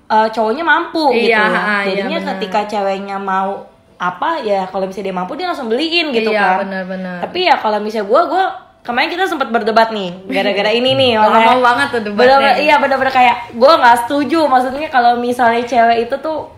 eh, 0.06 0.28
cowoknya 0.30 0.62
mampu 0.62 1.10
Iya, 1.10 1.18
gitu. 1.18 1.56
iya, 1.56 1.76
Jadinya 1.84 2.18
benar. 2.20 2.30
ketika 2.34 2.60
ceweknya 2.68 3.16
mau 3.16 3.66
apa 3.96 4.38
ya 4.40 4.64
kalau 4.66 4.84
misalnya 4.84 5.08
dia 5.08 5.16
mampu 5.16 5.32
dia 5.34 5.46
langsung 5.46 5.66
beliin 5.66 6.12
gitu 6.12 6.28
iya 6.28 6.40
kan. 6.54 6.56
benar-benar. 6.62 7.16
Tapi 7.22 7.38
ya 7.42 7.56
kalau 7.56 7.78
misalnya 7.78 8.06
gue 8.06 8.22
gue 8.28 8.44
kemarin 8.82 9.08
kita 9.08 9.24
sempat 9.24 9.48
berdebat 9.48 9.88
nih 9.90 10.10
gara-gara 10.34 10.70
ini 10.70 10.92
nih. 10.92 11.12
Lama 11.16 11.58
banget 11.58 11.88
tuh 11.90 12.02
debatnya. 12.04 12.20
Bener-bener- 12.38 12.58
iya 12.60 12.76
bener-bener 12.76 13.10
kayak 13.10 13.36
gue 13.52 13.72
nggak 13.72 13.96
setuju 14.04 14.40
maksudnya 14.44 14.88
kalau 14.88 15.16
misalnya 15.16 15.62
cewek 15.62 15.98
itu 16.04 16.14
tuh 16.16 16.52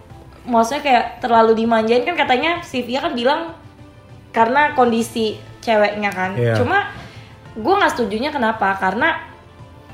maksudnya 0.45 0.83
kayak 0.83 1.05
terlalu 1.19 1.53
dimanjain 1.55 2.03
kan 2.03 2.17
katanya 2.17 2.59
Sivia 2.61 2.99
kan 2.99 3.13
bilang 3.13 3.53
karena 4.31 4.73
kondisi 4.73 5.35
ceweknya 5.59 6.09
kan 6.09 6.33
Iya. 6.35 6.55
cuma 6.55 6.89
gue 7.53 7.75
nggak 7.75 7.93
setujunya 7.93 8.31
kenapa 8.31 8.75
karena 8.75 9.19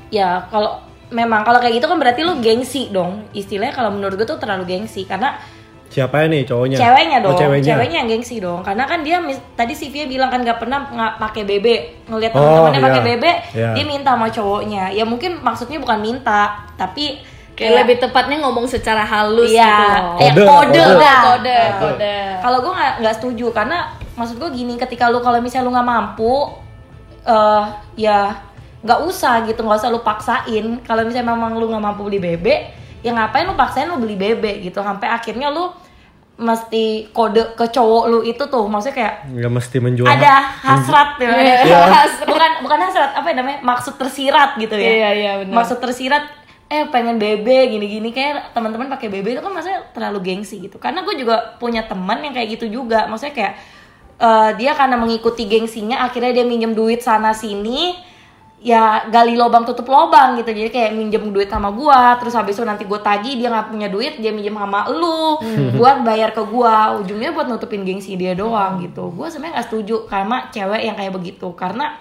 ya 0.07 0.45
kalau 0.45 0.79
memang 1.13 1.45
kalau 1.45 1.61
kayak 1.61 1.77
gitu 1.77 1.85
kan 1.85 1.97
berarti 2.01 2.21
lu 2.25 2.41
gengsi 2.41 2.89
dong 2.89 3.29
istilahnya 3.31 3.73
kalau 3.73 3.93
menurut 3.93 4.17
gue 4.17 4.25
tuh 4.25 4.41
terlalu 4.41 4.65
gengsi 4.65 5.05
karena 5.05 5.37
siapa 5.85 6.25
nih 6.27 6.43
cowoknya 6.43 6.75
ceweknya 6.75 7.17
dong 7.21 7.31
oh, 7.31 7.39
ceweknya. 7.39 8.03
yang 8.03 8.09
gengsi 8.09 8.41
dong 8.41 8.65
karena 8.65 8.83
kan 8.83 9.05
dia 9.05 9.21
mis- 9.21 9.39
tadi 9.53 9.71
Sivia 9.71 10.09
bilang 10.09 10.27
kan 10.27 10.41
nggak 10.41 10.57
pernah 10.59 10.89
nggak 10.89 11.13
pakai 11.21 11.41
BB 11.45 11.67
ngelihat 12.09 12.31
Oh, 12.33 12.41
teman-temannya 12.41 12.75
iya. 12.75 12.87
pakai 12.89 13.01
BB 13.05 13.25
Iya. 13.53 13.69
dia 13.77 13.85
minta 13.85 14.11
sama 14.11 14.27
cowoknya 14.27 14.83
ya 14.91 15.03
mungkin 15.05 15.39
maksudnya 15.39 15.77
bukan 15.79 15.99
minta 16.01 16.67
tapi 16.75 17.21
Kayak 17.55 17.87
lebih 17.87 18.03
tepatnya 18.03 18.43
ngomong 18.43 18.67
secara 18.67 19.07
halus 19.07 19.47
Iya, 19.47 19.63
gitu 20.19 20.43
loh. 20.43 20.59
Kode, 20.59 20.75
kode, 20.75 20.75
kode. 20.75 20.99
lah. 20.99 21.21
kode, 21.23 21.59
kode. 21.79 22.15
Kalau 22.43 22.57
gue 22.59 22.73
nggak 22.75 22.93
nggak 22.99 23.15
setuju 23.15 23.47
karena 23.55 23.77
maksud 24.19 24.35
gue 24.35 24.49
gini, 24.51 24.75
ketika 24.75 25.07
lu 25.07 25.23
kalau 25.23 25.39
misalnya 25.39 25.63
lu 25.63 25.71
nggak 25.71 25.87
mampu, 25.87 26.51
eh 27.23 27.63
ya 27.95 28.35
nggak 28.85 28.99
usah 29.01 29.41
gitu, 29.43 29.65
nggak 29.65 29.79
usah 29.81 29.89
lu 29.89 29.99
paksain. 29.99 30.65
Kalau 30.85 31.01
misalnya 31.01 31.33
memang 31.33 31.57
lu 31.57 31.65
nggak 31.65 31.81
mampu 31.81 32.05
beli 32.05 32.21
bebek, 32.21 32.59
ya 33.01 33.11
ngapain 33.11 33.43
lu 33.43 33.57
paksain 33.57 33.89
lu 33.89 33.97
beli 33.97 34.13
bebek 34.13 34.61
gitu, 34.61 34.77
sampai 34.79 35.09
akhirnya 35.09 35.49
lu 35.49 35.73
mesti 36.35 37.15
kode 37.15 37.55
ke 37.55 37.65
cowok 37.71 38.03
lu 38.05 38.19
itu 38.21 38.43
tuh. 38.45 38.67
Maksudnya 38.67 38.95
kayak 38.95 39.13
nggak 39.31 39.51
mesti 39.51 39.77
menjual 39.79 40.05
ada 40.05 40.35
hasrat 40.61 41.15
ya, 41.17 41.29
ada- 41.31 41.63
Iya. 41.63 41.79
bukan 42.27 42.51
bukan 42.61 42.79
hasrat 42.79 43.11
apa 43.15 43.27
ya 43.31 43.35
namanya? 43.35 43.59
Maksud 43.63 43.93
tersirat 43.95 44.59
gitu 44.59 44.75
ya. 44.75 44.91
Iya, 44.91 45.09
iya, 45.15 45.31
benar. 45.41 45.53
maksud 45.63 45.79
tersirat 45.79 46.23
eh 46.65 46.85
pengen 46.91 47.15
bebe 47.17 47.71
gini-gini. 47.71 48.11
Kayak 48.11 48.51
teman-teman 48.51 48.91
pakai 48.91 49.07
bebe 49.07 49.31
itu 49.31 49.41
kan 49.41 49.49
maksudnya 49.49 49.81
terlalu 49.95 50.19
gengsi 50.21 50.59
gitu. 50.59 50.75
Karena 50.75 51.01
gue 51.01 51.15
juga 51.15 51.55
punya 51.55 51.87
teman 51.87 52.19
yang 52.19 52.35
kayak 52.35 52.59
gitu 52.59 52.67
juga. 52.69 53.07
Maksudnya 53.07 53.33
kayak 53.33 53.53
eh, 54.19 54.51
dia 54.59 54.75
karena 54.75 54.99
mengikuti 54.99 55.47
gengsinya 55.47 56.03
akhirnya 56.03 56.35
dia 56.35 56.43
minjem 56.43 56.75
duit 56.75 56.99
sana 56.99 57.31
sini 57.31 57.95
ya 58.65 59.05
gali 59.13 59.37
lobang 59.37 59.61
tutup 59.61 59.85
lobang 59.85 60.41
gitu. 60.41 60.49
Jadi 60.49 60.73
kayak 60.73 60.97
minjem 60.97 61.29
duit 61.29 61.45
sama 61.45 61.69
gua 61.69 62.17
terus 62.17 62.33
habis 62.33 62.57
itu 62.57 62.65
nanti 62.65 62.89
gue 62.89 62.97
tagih 62.97 63.37
dia 63.37 63.53
nggak 63.53 63.69
punya 63.69 63.93
duit 63.93 64.17
dia 64.17 64.33
minjem 64.33 64.57
sama 64.57 64.89
lu 64.89 65.37
buat 65.77 66.01
bayar 66.01 66.33
ke 66.33 66.41
gua. 66.49 66.97
Ujungnya 66.97 67.29
buat 67.29 67.45
nutupin 67.45 67.85
gengsi 67.85 68.17
dia 68.17 68.33
doang 68.33 68.81
gitu. 68.81 69.13
Gue 69.13 69.29
sebenarnya 69.29 69.61
nggak 69.61 69.67
setuju 69.69 70.09
karena 70.09 70.49
cewek 70.49 70.81
yang 70.81 70.97
kayak 70.97 71.13
begitu. 71.13 71.47
Karena 71.53 71.93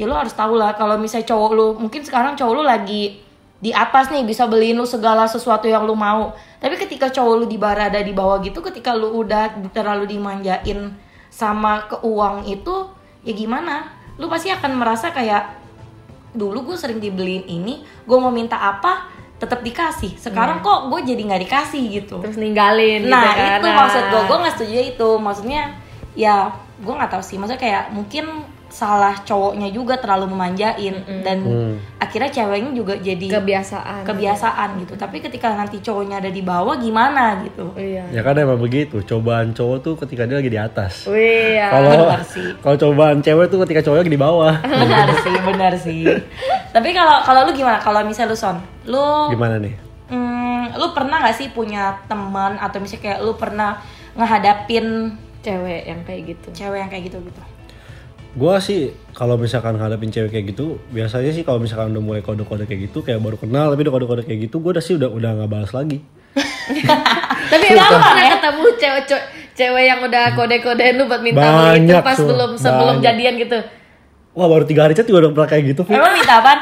ya 0.00 0.08
lu 0.08 0.16
harus 0.16 0.32
tahu 0.32 0.56
lah 0.56 0.72
kalau 0.72 0.96
misalnya 0.96 1.28
cowok 1.28 1.50
lu 1.52 1.66
mungkin 1.76 2.00
sekarang 2.00 2.32
cowok 2.32 2.54
lu 2.56 2.64
lagi 2.64 3.20
di 3.56 3.72
atas 3.72 4.12
nih 4.12 4.24
bisa 4.24 4.44
beliin 4.48 4.76
lu 4.80 4.88
segala 4.88 5.28
sesuatu 5.28 5.68
yang 5.68 5.84
lu 5.84 5.92
mau. 5.92 6.32
Tapi 6.64 6.80
ketika 6.80 7.12
cowok 7.12 7.34
lu 7.36 7.44
di 7.44 7.60
barada 7.60 8.00
di 8.00 8.16
bawah 8.16 8.40
gitu 8.40 8.64
ketika 8.64 8.96
lu 8.96 9.20
udah 9.20 9.52
terlalu 9.68 10.08
dimanjain 10.16 10.96
sama 11.28 11.84
keuang 11.92 12.48
itu 12.48 12.88
ya 13.20 13.36
gimana? 13.36 13.92
Lu 14.16 14.32
pasti 14.32 14.48
akan 14.48 14.80
merasa 14.80 15.12
kayak 15.12 15.65
dulu 16.36 16.72
gue 16.72 16.76
sering 16.76 17.00
dibeliin 17.00 17.48
ini 17.48 17.80
gue 17.82 18.18
mau 18.20 18.30
minta 18.30 18.60
apa 18.60 19.08
tetap 19.36 19.60
dikasih. 19.60 20.16
Sekarang 20.16 20.64
kok 20.64 20.88
gue 20.88 21.00
jadi 21.12 21.20
nggak 21.20 21.42
dikasih 21.48 21.82
gitu. 21.92 22.16
Terus 22.24 22.40
ninggalin 22.40 23.08
nah 23.08 23.32
gitu 23.32 23.40
kan. 23.40 23.58
itu 23.60 23.68
maksud 23.68 24.02
gue 24.08 24.22
gue 24.28 24.36
nggak 24.40 24.54
setuju 24.56 24.74
itu. 24.96 25.08
Maksudnya 25.20 25.62
ya 26.16 26.52
gue 26.80 26.94
nggak 26.94 27.10
tahu 27.12 27.22
sih. 27.24 27.36
Maksudnya 27.36 27.60
kayak 27.60 27.84
mungkin 27.92 28.24
salah 28.76 29.16
cowoknya 29.18 29.72
juga 29.72 29.96
terlalu 29.96 30.28
memanjain. 30.28 30.92
Dan 31.24 31.38
Hmm. 31.40 31.74
akhirnya 31.96 32.28
ceweknya 32.28 32.76
juga 32.76 32.92
jadi 32.94 33.40
kebiasaan. 33.40 34.04
kebiasaan 34.04 34.68
gitu. 34.84 34.92
Tapi 34.94 35.24
ketika 35.24 35.48
nanti 35.50 35.80
cowoknya 35.80 36.20
ada 36.20 36.28
di 36.28 36.44
bawah 36.44 36.76
gimana 36.76 37.40
gitu? 37.40 37.72
Iya. 37.72 38.04
Ya 38.12 38.20
kan 38.20 38.36
emang 38.36 38.60
begitu. 38.60 39.00
Cobaan 39.00 39.56
cowok 39.56 39.78
tuh 39.80 39.94
ketika 40.04 40.28
dia 40.28 40.36
lagi 40.36 40.52
di 40.52 40.60
atas. 40.60 41.08
Wih, 41.08 41.56
ya. 41.56 41.72
kalau 41.72 41.92
kalau 42.62 42.76
cobaan 42.76 43.24
cewek 43.24 43.48
tuh 43.48 43.64
ketika 43.64 43.80
cowoknya 43.80 44.02
lagi 44.04 44.12
di 44.12 44.20
bawah. 44.20 44.54
Benar 44.84 45.08
sih 45.24 45.36
benar 45.40 45.72
sih. 45.74 46.04
Tapi 46.68 46.92
kalau 46.92 47.24
kalau 47.24 47.48
lu 47.48 47.56
gimana? 47.56 47.80
Kalau 47.80 48.04
misalnya 48.04 48.30
lu 48.30 48.36
son 48.36 48.56
lu 48.84 49.32
gimana 49.32 49.56
nih? 49.56 49.72
Hmm, 50.06 50.76
lu 50.76 50.92
pernah 50.92 51.18
nggak 51.18 51.34
sih 51.34 51.48
punya 51.48 51.96
teman 52.04 52.60
atau 52.60 52.76
misalnya 52.76 53.02
kayak 53.02 53.20
lu 53.24 53.32
pernah 53.34 53.80
ngehadapin 54.14 55.16
cewek 55.40 55.82
yang 55.86 56.00
kayak 56.04 56.20
gitu. 56.28 56.46
cewek 56.52 56.78
yang 56.82 56.90
kayak 56.90 57.08
gitu 57.08 57.18
gitu 57.22 57.42
Gua 58.36 58.60
sih 58.60 58.92
kalau 59.10 59.34
misalkan 59.34 59.74
ngadepin 59.74 60.12
cewek 60.12 60.28
kayak 60.30 60.52
gitu 60.52 60.76
biasanya 60.92 61.32
sih 61.32 61.40
kalau 61.40 61.56
misalkan 61.56 61.88
udah 61.90 62.04
mulai 62.04 62.20
kode-kode 62.20 62.68
kayak 62.68 62.92
gitu 62.92 63.00
kayak 63.00 63.18
baru 63.18 63.34
kenal 63.34 63.72
tapi 63.72 63.80
udah 63.80 63.94
kode-kode 63.94 64.22
kayak 64.22 64.40
gitu 64.44 64.60
gue 64.60 64.70
udah 64.70 64.84
sih 64.84 64.94
udah 64.94 65.08
udah 65.08 65.30
nggak 65.34 65.48
balas 65.48 65.72
lagi. 65.72 66.04
Tapi 67.46 67.66
lu 67.70 67.80
pernah 67.80 68.26
ketemu 68.28 68.64
cewek 68.76 69.02
cewek 69.56 69.84
yang 69.86 70.00
udah 70.04 70.24
kode-kode 70.34 70.84
lu 70.92 71.08
buat 71.08 71.22
minta 71.24 71.40
itu 71.40 71.48
Banyak, 71.48 72.02
pas 72.04 72.18
belum 72.18 72.50
sebelum 72.56 72.94
Banyak. 73.00 73.04
jadian 73.08 73.34
gitu. 73.40 73.58
Wah 74.36 74.46
baru 74.46 74.68
tiga 74.68 74.84
hari 74.84 74.92
chat 74.92 75.08
juga 75.08 75.24
udah 75.24 75.30
pernah 75.32 75.48
kayak 75.48 75.64
gitu 75.72 75.82
Vi. 75.82 75.96
emang 75.96 76.12
minta 76.12 76.34
apa 76.36 76.52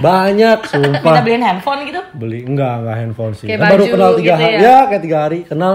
banyak 0.00 0.58
sumpah. 0.72 1.04
minta 1.04 1.20
beliin 1.20 1.44
handphone 1.44 1.80
gitu? 1.84 2.00
Beli 2.16 2.40
enggak 2.42 2.74
enggak 2.80 2.96
handphone 2.96 3.32
sih. 3.36 3.44
Kayak 3.44 3.60
Kan 3.60 3.68
baru 3.68 3.84
kenal 3.84 4.10
tiga 4.16 4.24
gitu 4.24 4.40
hari 4.40 4.54
ya? 4.56 4.60
ya 4.64 4.76
kayak 4.88 5.02
tiga 5.04 5.18
hari 5.20 5.38
kenal 5.44 5.74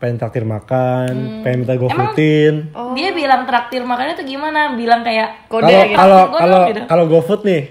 pengen 0.00 0.16
traktir 0.16 0.48
makan 0.48 1.44
pengen 1.44 1.62
minta 1.62 1.76
gue 1.76 1.90
foodin. 1.92 2.72
Dia 2.96 3.12
bilang 3.12 3.44
traktir 3.44 3.84
makannya 3.84 4.16
tuh 4.16 4.24
gimana? 4.24 4.72
Bilang 4.72 5.04
kayak 5.04 5.44
kode 5.46 5.68
kalau 5.68 5.84
gitu. 5.84 5.96
kalau 6.00 6.20
kalau 6.32 6.58
gitu. 6.72 6.80
kalau 6.88 7.04
GoFood 7.04 7.44
nih 7.44 7.62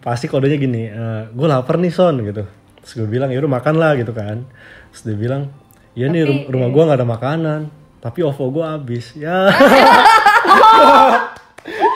pasti 0.00 0.32
kodenya 0.32 0.56
gini 0.56 0.88
gue 1.28 1.46
lapar 1.46 1.76
nih 1.76 1.92
son 1.92 2.24
gitu. 2.24 2.48
Terus 2.80 2.92
gue 3.04 3.08
bilang 3.12 3.28
ya 3.28 3.36
udah 3.44 3.52
makan 3.60 3.74
lah 3.76 3.92
gitu 4.00 4.16
kan. 4.16 4.48
Terus 4.96 5.02
dia 5.04 5.16
bilang 5.20 5.52
ya 5.92 6.08
nih 6.08 6.24
rum- 6.24 6.46
rumah 6.48 6.68
gue 6.72 6.82
nggak 6.88 6.98
ada 7.04 7.08
makanan 7.08 7.60
tapi 8.00 8.24
OVO 8.24 8.44
gue 8.48 8.64
habis. 8.64 9.12
Ya. 9.20 9.52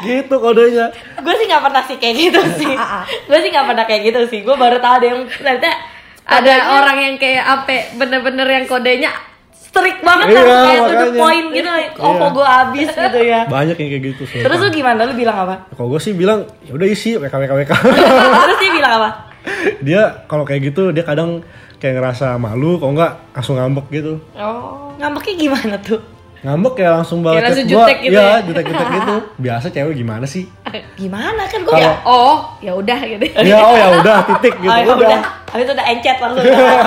Gitu 0.05 0.35
kodenya. 0.37 0.93
Gue 1.25 1.35
sih 1.41 1.47
nggak 1.49 1.65
pernah 1.65 1.83
sih 1.89 1.97
kayak 1.97 2.17
gitu 2.21 2.41
sih. 2.61 2.75
Gue 3.25 3.39
sih 3.41 3.49
nggak 3.49 3.67
pernah 3.73 3.85
kayak 3.89 4.03
gitu 4.05 4.21
sih. 4.29 4.45
Gue 4.45 4.53
baru 4.53 4.77
tahu 4.85 5.01
ada 5.01 5.07
yang 5.07 5.21
ternyata 5.25 5.69
ada 6.23 6.55
orang 6.77 6.99
yang 7.01 7.15
kayak 7.17 7.41
apa 7.41 7.97
bener-bener 7.97 8.47
yang 8.47 8.67
kodenya 8.69 9.32
strict 9.73 10.01
banget 10.01 10.27
Iya, 10.29 10.37
harus 10.37 10.53
kayak 10.61 10.81
to 10.85 10.95
the 10.95 11.09
point 11.17 11.47
gitu 11.51 11.69
oh 11.99 12.13
Iya. 12.13 12.29
gue 12.29 12.47
habis 12.47 12.89
gitu 12.93 13.19
ya. 13.19 13.41
Banyak 13.57 13.75
yang 13.75 13.89
kayak 13.89 14.05
gitu 14.07 14.23
sumpah. 14.23 14.45
terus 14.45 14.59
lu 14.61 14.69
gimana? 14.71 15.01
Lu 15.03 15.15
bilang 15.17 15.37
apa? 15.41 15.55
Kalau 15.73 15.89
gue 15.89 15.99
sih 15.99 16.13
bilang 16.13 16.45
ya 16.61 16.73
udah 16.73 16.87
isi 16.87 17.17
WK 17.17 17.33
WK 17.33 17.53
WK 17.59 17.73
terus 18.39 18.59
dia 18.61 18.71
bilang 18.71 18.93
apa? 19.01 19.09
Dia 19.87 20.03
kalau 20.25 20.45
kayak 20.45 20.71
gitu 20.71 20.93
dia 20.93 21.03
kadang 21.03 21.41
kayak 21.77 21.99
ngerasa 21.99 22.37
malu 22.37 22.79
kalau 22.79 22.95
nggak 22.95 23.13
langsung 23.33 23.57
ngambek 23.57 23.87
gitu. 23.91 24.13
Oh 24.37 24.93
ngambeknya 24.95 25.35
gimana 25.41 25.75
tuh 25.81 25.99
ngambek 26.43 26.75
ya 26.77 26.91
langsung 26.93 27.23
balas 27.23 27.39
Ya, 27.39 27.43
langsung 27.47 27.65
gua 27.65 27.75
jutek 27.87 27.99
gitu 28.01 28.13
ya 28.13 28.23
ya? 28.25 28.37
jutek 28.43 28.65
jutek 28.67 28.89
gitu 28.91 29.15
biasa 29.39 29.67
cewek 29.71 29.95
gimana 29.95 30.27
sih 30.27 30.45
gimana 30.95 31.43
kan 31.47 31.63
gue 31.63 31.75
ya 31.77 31.93
oh 32.03 32.59
ya 32.59 32.73
udah 32.73 32.99
gitu 33.01 33.25
ya 33.39 33.57
oh 33.57 33.75
ya 33.75 33.89
udah 33.97 34.17
titik 34.27 34.55
gitu 34.59 34.67
Oh, 34.67 34.77
ya 34.77 34.85
udah 34.85 34.97
udah. 34.99 35.21
Habis 35.47 35.65
itu 35.65 35.73
udah 35.73 35.87
encet 35.87 36.17
langsung 36.17 36.45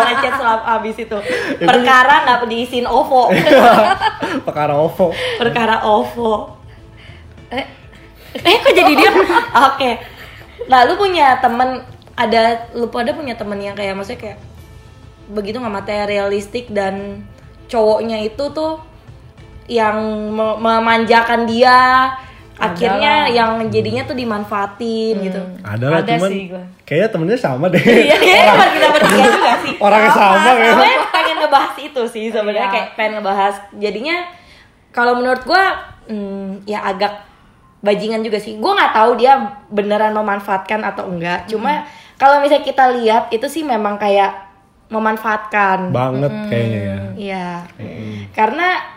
encet 0.09 0.33
selama 0.35 0.63
habis 0.65 0.95
itu. 1.05 1.17
Perkara 1.61 2.15
nggak 2.25 2.37
diisiin 2.45 2.83
OVO. 2.83 3.29
perkara 4.47 4.73
OVO 4.73 5.07
Perkara 5.37 5.75
OVO. 5.83 6.33
eh 7.49 7.65
Eh 8.35 8.55
kok 8.57 8.73
jadi 8.73 8.91
dia? 8.91 9.11
Oke. 9.69 10.01
Nah, 10.65 10.83
lu 10.83 10.97
punya 10.97 11.37
temen 11.37 11.79
ada 12.17 12.41
lu 12.73 12.89
pada 12.89 13.13
punya 13.13 13.37
temen 13.37 13.55
yang 13.55 13.71
kayak 13.71 13.93
maksudnya 13.93 14.19
kayak 14.19 14.39
begitu 15.27 15.55
nggak 15.55 15.75
materialistik 15.77 16.65
dan 16.69 17.23
cowoknya 17.67 18.17
itu 18.19 18.49
tuh 18.49 18.81
yang 19.67 19.97
me- 20.29 20.57
memanjakan 20.57 21.43
dia 21.43 22.11
akhirnya 22.55 23.27
yang 23.27 23.59
jadinya 23.67 24.01
tuh 24.01 24.15
dimanfaatin 24.15 25.19
gitu. 25.19 25.41
ada 25.59 25.85
lah 25.89 25.99
Ada 25.99 26.15
cuman 26.15 26.29
sih 26.29 26.43
kayaknya 26.81 27.09
temennya 27.09 27.35
sama 27.37 27.65
deh 27.67 27.83
Iya, 27.83 28.15
kayaknya 28.15 28.45
cuma 28.47 28.65
kita 28.69 28.87
bertiga 28.89 29.25
juga 29.27 29.51
sih. 29.59 29.73
orangnya 29.85 30.11
sama 30.13 30.49
kayaknya 30.49 30.71
Sebenarnya 30.71 30.99
pengen 31.11 31.35
ngebahas 31.37 31.75
itu 31.77 32.01
sih 32.07 32.25
sebenarnya 32.29 32.63
Iya. 32.63 32.73
kayak 32.73 32.87
pengen 32.95 33.11
ngebahas. 33.15 33.55
Jadinya 33.75 34.17
kalau 34.89 35.13
menurut 35.15 35.43
gua 35.43 35.63
hmm, 36.05 36.63
ya 36.63 36.79
agak 36.81 37.13
bajingan 37.81 38.23
juga 38.23 38.39
sih. 38.39 38.55
Gua 38.55 38.71
nggak 38.73 38.93
tahu 38.93 39.11
dia 39.15 39.33
beneran 39.67 40.13
memanfaatkan 40.13 40.79
atau 40.81 41.05
enggak. 41.05 41.43
Cuma 41.45 41.83
kalau 42.15 42.39
misalnya 42.39 42.63
kita 42.63 42.87
lihat 42.93 43.27
itu 43.29 43.43
sih 43.45 43.61
memang 43.61 43.99
kayak 43.99 44.31
memanfaatkan. 44.87 45.91
banget 45.91 46.31
kayaknya 46.47 46.79
ya 46.79 46.97
Iya. 47.17 47.47
Karena 48.31 48.94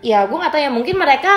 ya 0.00 0.24
gua 0.24 0.36
nggak 0.40 0.52
tahu 0.52 0.62
ya 0.62 0.70
mungkin 0.70 0.96
mereka 0.96 1.32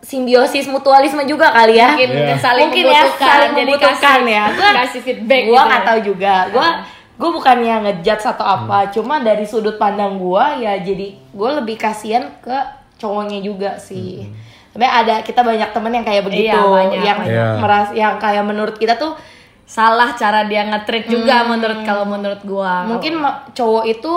simbiosis 0.00 0.66
mutualisme 0.66 1.24
juga 1.24 1.48
kali 1.50 1.74
ya. 1.74 1.88
mungkin 1.90 2.08
Iya. 2.08 2.18
mungkin 2.18 2.38
saling 2.38 2.68
Mungkin 2.68 2.84
ya, 2.84 2.90
membutuhkan 2.94 3.24
saling 3.26 3.50
jadi 3.50 3.64
membutuhkan 3.66 3.96
kasih, 4.20 4.28
ya. 4.30 4.44
Gua- 4.50 4.74
kasih 4.78 5.00
feedback 5.00 5.42
gua 5.42 5.52
gitu 5.54 5.64
nggak 5.64 5.80
ya. 5.80 5.86
tahu 5.86 5.98
juga 6.02 6.34
gue 6.48 6.68
gue 7.14 7.30
bukannya 7.30 7.74
ngejudge 7.80 8.24
atau 8.28 8.42
apa 8.44 8.78
cuma 8.90 9.14
dari 9.18 9.44
sudut 9.44 9.76
pandang 9.76 10.18
gue 10.18 10.44
ya 10.60 10.74
jadi 10.76 11.06
gue 11.14 11.50
lebih 11.54 11.76
kasihan 11.76 12.26
ke 12.38 12.56
cowoknya 12.96 13.38
juga 13.38 13.70
sih 13.78 14.26
tapi 14.68 14.82
ada 14.82 15.22
kita 15.22 15.40
banyak 15.40 15.70
temen 15.70 15.94
yang 15.94 16.02
kayak 16.02 16.22
begitu 16.22 16.50
Iya, 16.50 16.58
banyak, 16.58 17.00
yang 17.00 17.18
banyak. 17.18 17.30
Iya. 17.30 17.46
meras 17.56 17.88
yang 17.92 18.14
kayak 18.18 18.42
menurut 18.42 18.74
kita 18.74 18.94
tuh 18.94 19.14
salah 19.64 20.12
cara 20.12 20.44
dia 20.44 20.66
nge-treat 20.66 21.06
juga 21.06 21.46
menurut 21.46 21.80
kalau 21.80 22.04
menurut 22.04 22.42
gua 22.42 22.82
mungkin 22.84 23.22
cowok 23.48 23.84
itu 23.86 24.12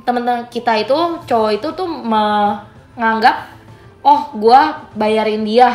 temen-temen 0.00 0.46
kita 0.46 0.72
itu 0.78 0.96
cowok 1.26 1.50
itu 1.52 1.68
tuh 1.68 1.88
menganggap 2.94 3.36
oh 4.00 4.34
gue 4.34 4.60
bayarin 4.94 5.42
dia. 5.42 5.70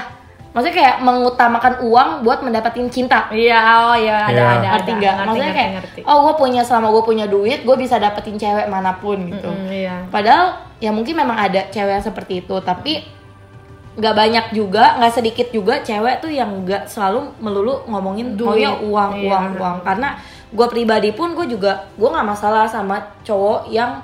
Maksudnya 0.52 0.74
kayak 0.76 0.96
mengutamakan 1.00 1.86
uang 1.86 2.10
buat 2.22 2.42
mendapatkan 2.42 2.90
cinta. 2.90 3.30
Iya 3.30 3.62
oh 3.84 3.94
iya 3.94 4.26
ada 4.26 4.34
Iya. 4.34 4.48
ada 4.58 4.68
ngerti 4.74 4.92
nggak? 4.92 5.14
Maksudnya 5.16 5.38
ngerti, 5.46 5.54
kayak 5.54 5.72
ngerti. 5.78 6.00
oh 6.04 6.18
gue 6.20 6.34
punya 6.36 6.62
selama 6.62 6.88
gue 6.90 7.04
punya 7.04 7.26
duit 7.26 7.60
gue 7.62 7.76
bisa 7.78 7.96
dapetin 7.98 8.36
cewek 8.36 8.66
mana 8.66 8.98
pun 8.98 9.22
gitu. 9.28 9.46
Mm, 9.48 9.70
iya. 9.70 9.96
Padahal 10.10 10.58
ya 10.78 10.90
mungkin 10.90 11.14
memang 11.14 11.38
ada 11.38 11.70
cewek 11.70 11.94
yang 11.94 12.06
seperti 12.06 12.42
itu 12.42 12.56
tapi 12.60 13.06
nggak 13.98 14.14
banyak 14.14 14.46
juga 14.52 14.98
nggak 14.98 15.10
sedikit 15.12 15.48
juga 15.50 15.82
cewek 15.82 16.22
tuh 16.22 16.30
yang 16.30 16.50
nggak 16.62 16.86
selalu 16.86 17.34
melulu 17.38 17.82
ngomongin 17.86 18.34
Duit. 18.34 18.46
maunya 18.62 18.72
uang 18.78 19.12
Iya, 19.14 19.26
uang 19.30 19.46
uang. 19.58 19.78
Karena 19.82 20.10
gue 20.48 20.68
pribadi 20.68 21.10
pun 21.14 21.34
gue 21.34 21.46
juga 21.46 21.86
gue 21.94 22.06
nggak 22.08 22.28
masalah 22.28 22.66
sama 22.66 22.98
cowok 23.22 23.70
yang 23.70 24.02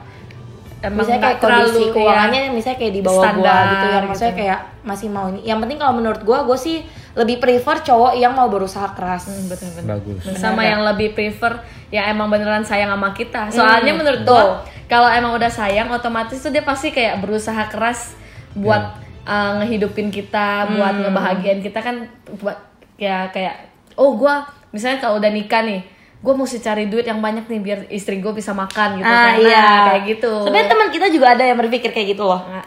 Emang 0.84 1.00
misalnya 1.00 1.22
kayak 1.24 1.40
kondisi 1.40 1.84
keuangannya 1.96 2.40
misalnya 2.52 2.78
kayak 2.84 2.94
di 2.94 3.02
bawah 3.02 3.24
gue 3.24 3.28
standar 3.32 3.64
gitu 3.64 3.88
yang 3.88 4.06
maksudnya 4.12 4.34
gitu. 4.36 4.42
kayak 4.44 4.60
masih 4.84 5.08
mau 5.08 5.26
ini. 5.32 5.40
Yang 5.48 5.60
penting 5.64 5.78
kalau 5.80 5.94
menurut 5.96 6.22
gue 6.28 6.38
gue 6.44 6.58
sih 6.60 6.78
lebih 7.14 7.38
prefer 7.40 7.78
cowok 7.88 8.14
yang 8.20 8.36
mau 8.36 8.52
berusaha 8.52 8.92
keras. 8.92 9.32
Hmm, 9.32 9.48
betul 9.48 9.70
betul 9.72 9.88
bagus 9.88 10.20
sama 10.36 10.62
yang 10.66 10.84
lebih 10.84 11.16
prefer 11.16 11.64
yang 11.94 12.10
emang 12.10 12.28
beneran 12.28 12.66
sayang 12.66 12.92
sama 12.92 13.16
kita. 13.16 13.54
Soalnya 13.54 13.94
Hmm, 13.96 14.00
menurut 14.02 14.22
gua 14.26 14.44
kalau 14.92 15.08
emang 15.08 15.34
udah 15.38 15.50
sayang 15.50 15.88
otomatis 15.94 16.42
tuh 16.42 16.52
dia 16.52 16.66
pasti 16.66 16.92
kayak 16.92 17.24
berusaha 17.24 17.70
keras 17.72 18.18
buat 18.54 18.98
uh, 19.26 19.62
ngehidupin 19.62 20.10
kita 20.12 20.70
buat 20.74 20.94
ngebahagiain 21.06 21.62
kita 21.64 21.80
kan 21.80 22.06
buat 22.38 22.58
ya 23.00 23.30
kayak 23.32 23.72
oh 23.96 24.18
gua 24.18 24.46
misalnya 24.74 25.00
kalau 25.02 25.22
udah 25.22 25.32
nikah 25.32 25.62
nih 25.64 25.82
gue 26.24 26.34
mesti 26.34 26.64
cari 26.64 26.88
duit 26.88 27.04
yang 27.04 27.20
banyak 27.20 27.52
nih 27.52 27.60
biar 27.60 27.80
istri 27.92 28.24
gue 28.24 28.32
bisa 28.32 28.56
makan 28.56 29.04
gitu 29.04 29.12
ah 29.12 29.36
Nah, 29.36 29.44
iya. 29.44 29.68
kayak 29.92 30.04
gitu. 30.08 30.32
Sebenarnya 30.48 30.70
teman 30.72 30.88
kita 30.88 31.08
juga 31.12 31.36
ada 31.36 31.44
yang 31.44 31.60
berpikir 31.60 31.92
kayak 31.92 32.16
gitu 32.16 32.24
loh. 32.24 32.40
Nah, 32.48 32.64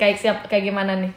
kayak 0.00 0.16
siap 0.16 0.38
kayak 0.48 0.72
gimana 0.72 0.96
nih? 0.96 1.12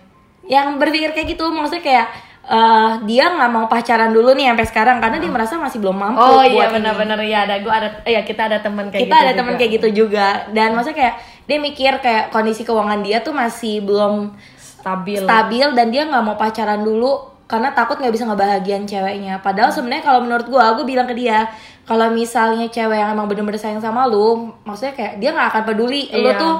Yang 0.51 0.75
berpikir 0.75 1.09
kayak 1.15 1.39
gitu 1.39 1.47
maksudnya 1.47 1.79
kayak 1.79 2.05
eh, 2.51 2.91
dia 3.07 3.31
nggak 3.31 3.51
mau 3.55 3.65
pacaran 3.71 4.11
dulu 4.11 4.35
nih 4.35 4.51
sampai 4.51 4.67
sekarang 4.67 4.97
karena 4.99 5.23
dia 5.23 5.31
merasa 5.31 5.55
masih 5.55 5.79
belum 5.79 5.95
mampu 5.95 6.19
oh 6.19 6.43
iya 6.43 6.67
benar-benar. 6.67 7.15
Ya 7.23 7.47
ada 7.47 7.55
gue 7.63 7.71
ada 7.71 8.03
ya 8.03 8.27
kita 8.27 8.51
ada 8.51 8.59
teman 8.59 8.91
kayak 8.91 9.07
kita 9.07 9.15
gitu 9.15 9.23
ada 9.23 9.31
teman 9.39 9.55
kayak 9.55 9.71
gitu 9.79 9.87
juga. 10.03 10.27
Dan 10.51 10.75
maksudnya 10.75 10.99
kayak 10.99 11.15
dia 11.47 11.57
mikir 11.63 11.93
kayak 12.03 12.35
kondisi 12.35 12.67
keuangan 12.67 12.99
dia 13.07 13.23
tuh 13.23 13.31
masih 13.31 13.87
belum 13.87 14.35
stabil. 14.59 15.23
stabil 15.23 15.67
dan 15.79 15.87
dia 15.95 16.03
nggak 16.11 16.23
mau 16.27 16.35
pacaran 16.35 16.83
dulu 16.83 17.38
karena 17.49 17.73
takut 17.73 17.97
nggak 17.97 18.13
bisa 18.13 18.23
ngebahagiain 18.23 18.85
ceweknya 18.85 19.41
padahal 19.41 19.73
sebenarnya 19.73 20.05
kalau 20.05 20.21
menurut 20.21 20.45
gua 20.45 20.77
gue 20.77 20.85
bilang 20.85 21.03
ke 21.03 21.17
dia 21.17 21.49
kalau 21.83 22.05
misalnya 22.09 22.69
cewek 22.69 22.93
yang 22.95 23.09
emang 23.09 23.25
bener-bener 23.25 23.57
sayang 23.57 23.81
sama 23.81 24.05
lu 24.05 24.53
maksudnya 24.61 24.93
kayak 24.93 25.13
dia 25.17 25.33
nggak 25.33 25.49
akan 25.49 25.63
peduli 25.65 26.05
lu 26.13 26.29
Iya. 26.29 26.37
tuh 26.37 26.55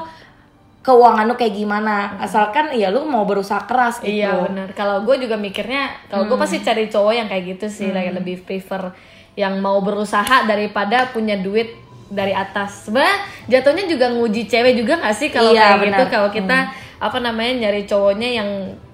keuangan 0.80 1.28
lu 1.28 1.36
kayak 1.36 1.54
gimana 1.54 2.18
asalkan 2.18 2.74
ya 2.74 2.90
lu 2.90 3.06
mau 3.06 3.22
berusaha 3.22 3.62
keras 3.64 4.00
gitu 4.00 4.16
Iya 4.18 4.34
benar. 4.42 4.68
Kalau 4.74 5.04
gue 5.04 5.16
juga 5.20 5.36
mikirnya, 5.36 5.92
kalau 6.08 6.26
gue 6.26 6.38
pasti 6.40 6.58
cari 6.60 6.88
cowok 6.88 7.14
yang 7.14 7.28
kayak 7.28 7.44
gitu 7.54 7.66
sih, 7.68 7.92
like 7.92 8.10
lebih 8.10 8.42
prefer 8.42 8.90
yang 9.36 9.60
mau 9.60 9.78
berusaha 9.80 10.48
daripada 10.48 11.12
punya 11.12 11.36
duit 11.36 11.76
dari 12.08 12.32
atas. 12.32 12.88
Sebenarnya 12.88 13.18
jatuhnya 13.46 13.86
juga 13.86 14.08
nguji 14.10 14.48
cewek 14.48 14.74
juga 14.74 14.98
gak 14.98 15.14
sih 15.14 15.30
kalau 15.30 15.52
Iya, 15.52 15.62
kayak 15.62 15.76
gitu? 15.76 15.84
benar. 15.86 16.08
Kalau 16.10 16.30
kita 16.32 16.58
apa 16.98 17.18
namanya 17.20 17.54
nyari 17.62 17.84
cowoknya 17.84 18.30
yang 18.34 18.50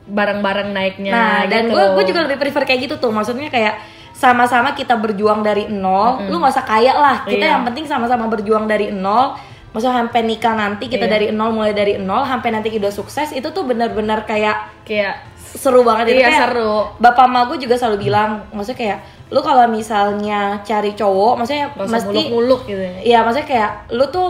bareng-bareng 0.05 0.69
naiknya. 0.71 1.11
Nah, 1.11 1.39
dan 1.49 1.69
gitu. 1.69 1.73
gue 1.73 1.83
gue 1.97 2.03
juga 2.13 2.19
lebih 2.29 2.37
prefer 2.37 2.63
kayak 2.63 2.79
gitu 2.89 2.95
tuh. 2.97 3.09
Maksudnya 3.09 3.49
kayak 3.49 3.81
sama-sama 4.15 4.71
kita 4.71 4.95
berjuang 4.95 5.41
dari 5.41 5.67
nol. 5.67 6.29
Lu 6.29 6.39
nggak 6.39 6.53
usah 6.55 6.65
kaya 6.65 6.93
lah. 6.95 7.17
Kita 7.27 7.41
Iya. 7.41 7.53
yang 7.59 7.63
penting 7.67 7.85
sama-sama 7.89 8.29
berjuang 8.31 8.69
dari 8.69 8.93
nol. 8.93 9.35
Maksudnya 9.75 10.07
sampai 10.07 10.23
nikah 10.23 10.55
nanti 10.55 10.87
kita 10.87 11.03
Iya. 11.03 11.13
dari 11.19 11.25
nol 11.35 11.51
mulai 11.51 11.75
dari 11.75 11.99
nol 11.99 12.23
sampai 12.23 12.49
nanti 12.55 12.71
kita 12.71 12.87
sukses 12.95 13.35
itu 13.35 13.43
tuh 13.51 13.67
benar-benar 13.67 14.23
kayak 14.23 14.87
kayak 14.87 15.19
seru 15.35 15.83
banget 15.83 16.15
itu 16.15 16.23
Iya, 16.23 16.31
kayak 16.31 16.41
seru. 16.47 16.75
Bapak 16.99 17.25
ma 17.27 17.43
gue 17.47 17.57
juga 17.59 17.75
selalu 17.75 18.07
bilang, 18.07 18.43
maksudnya 18.55 18.79
kayak 18.79 18.99
lu 19.31 19.39
kalau 19.43 19.67
misalnya 19.67 20.61
cari 20.63 20.91
cowok, 20.95 21.33
maksudnya 21.39 21.65
usah 21.75 21.87
mesti 21.91 22.07
muluk-muluk 22.07 22.61
gitu 22.67 22.81
ya. 22.83 22.93
Iya, 23.03 23.19
maksudnya 23.27 23.47
kayak 23.47 23.71
lu 23.91 24.05
tuh 24.11 24.27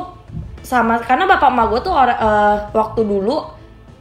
sama 0.66 0.98
karena 0.98 1.30
bapak 1.30 1.50
emak 1.54 1.66
gue 1.70 1.82
tuh 1.86 1.94
eh, 1.94 2.56
waktu 2.74 3.02
dulu 3.06 3.38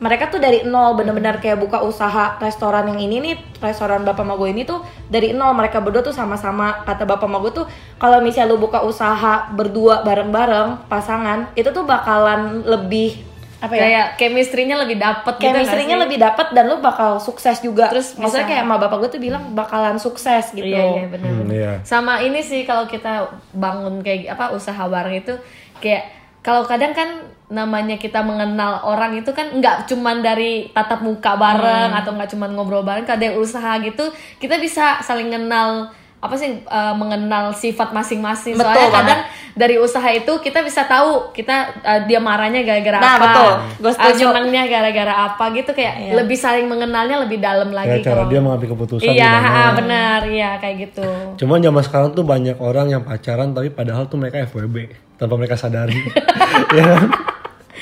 mereka 0.04 0.28
tuh 0.28 0.36
dari 0.36 0.68
nol 0.68 1.00
bener-bener 1.00 1.40
kayak 1.40 1.56
buka 1.56 1.80
usaha 1.80 2.36
restoran 2.36 2.92
yang 2.92 3.00
ini 3.00 3.16
nih 3.24 3.34
restoran 3.56 4.04
bapak 4.04 4.28
gue 4.36 4.52
ini 4.52 4.68
tuh 4.68 4.84
dari 5.08 5.32
nol 5.32 5.56
mereka 5.56 5.80
berdua 5.80 6.04
tuh 6.04 6.12
sama-sama 6.12 6.84
kata 6.84 7.08
bapak 7.08 7.24
gue 7.24 7.64
tuh 7.64 7.66
kalau 7.96 8.20
misalnya 8.20 8.52
lu 8.52 8.60
buka 8.60 8.84
usaha 8.84 9.48
berdua 9.48 10.04
bareng-bareng 10.04 10.92
pasangan 10.92 11.48
itu 11.56 11.72
tuh 11.72 11.88
bakalan 11.88 12.60
lebih 12.68 13.16
apa 13.64 13.72
ya 13.72 13.80
Kayak 13.80 14.06
chemistry-nya 14.20 14.76
lebih 14.76 15.00
dapet 15.00 15.40
gitu 15.40 15.48
chemistry-nya 15.48 15.96
sih? 15.96 16.02
lebih 16.04 16.18
dapet 16.20 16.46
dan 16.52 16.68
lu 16.68 16.84
bakal 16.84 17.16
sukses 17.16 17.64
juga. 17.64 17.88
Terus 17.88 18.12
maksudnya 18.12 18.44
bisa- 18.44 18.50
kayak 18.52 18.64
sama 18.68 18.76
bapak 18.76 18.96
gue 19.00 19.10
tuh 19.16 19.22
bilang 19.24 19.56
bakalan 19.56 19.96
sukses 19.96 20.52
gitu. 20.52 20.68
Iya 20.68 20.84
iya 20.84 21.06
benar. 21.08 21.30
Hmm, 21.32 21.48
iya. 21.48 21.72
Sama 21.80 22.20
ini 22.20 22.44
sih 22.44 22.68
kalau 22.68 22.84
kita 22.84 23.24
bangun 23.56 24.04
kayak 24.04 24.36
apa 24.36 24.52
usaha 24.52 24.84
bareng 24.84 25.16
itu 25.16 25.32
kayak 25.80 26.12
kalau 26.44 26.68
kadang 26.68 26.92
kan 26.92 27.24
namanya 27.54 27.94
kita 27.96 28.20
mengenal 28.20 28.82
orang 28.82 29.14
itu 29.14 29.30
kan 29.30 29.54
nggak 29.54 29.86
cuman 29.86 30.20
dari 30.20 30.52
tatap 30.68 31.00
muka 31.00 31.32
bareng 31.34 31.62
Hmm. 31.86 32.00
atau 32.02 32.10
nggak 32.12 32.28
cuman 32.28 32.50
ngobrol 32.52 32.82
bareng 32.82 33.06
ada 33.06 33.22
yang 33.22 33.38
usaha 33.38 33.78
gitu 33.78 34.10
kita 34.36 34.58
bisa 34.58 34.98
saling 35.00 35.30
kenal 35.30 35.86
apa 36.18 36.34
sih 36.34 36.56
eh, 36.56 36.94
mengenal 36.94 37.52
sifat 37.52 37.92
masing-masing 37.92 38.56
soalnya 38.56 38.72
banget. 38.82 38.96
kadang 38.96 39.20
dari 39.54 39.76
usaha 39.76 40.08
itu 40.08 40.32
kita 40.38 40.60
bisa 40.60 40.82
tahu 40.84 41.30
kita 41.30 41.52
eh, 41.78 42.00
dia 42.02 42.16
marahnya 42.18 42.64
gara-gara 42.64 42.96
Nah, 42.96 43.14
apa 43.14 43.20
betul. 43.22 43.50
Gua 43.78 43.92
eh, 43.92 44.16
senangnya 44.16 44.62
gara-gara 44.64 45.14
apa 45.26 45.44
gitu 45.52 45.70
kayak 45.70 45.94
Iya. 46.00 46.12
lebih 46.16 46.34
saling 46.34 46.64
mengenalnya 46.64 47.20
lebih 47.20 47.38
dalam 47.38 47.68
Ya, 47.68 47.76
lagi 47.76 48.00
cara 48.00 48.08
kalau 48.16 48.24
dia 48.26 48.40
mengambil 48.40 48.68
keputusan 48.72 49.04
iya 49.06 49.32
ah, 49.36 49.70
benar 49.74 50.20
iya 50.26 50.50
kayak 50.56 50.76
gitu 50.88 51.04
Cuman 51.36 51.60
zaman 51.60 51.82
sekarang 51.82 52.08
tuh 52.10 52.24
banyak 52.24 52.56
orang 52.58 52.86
yang 52.88 53.02
pacaran 53.02 53.52
tapi 53.52 53.68
padahal 53.68 54.08
tuh 54.08 54.16
mereka 54.16 54.48
FWB 54.48 54.76
tanpa 55.14 55.34
mereka 55.36 55.54
sadari. 55.54 56.00
ya 56.72 57.04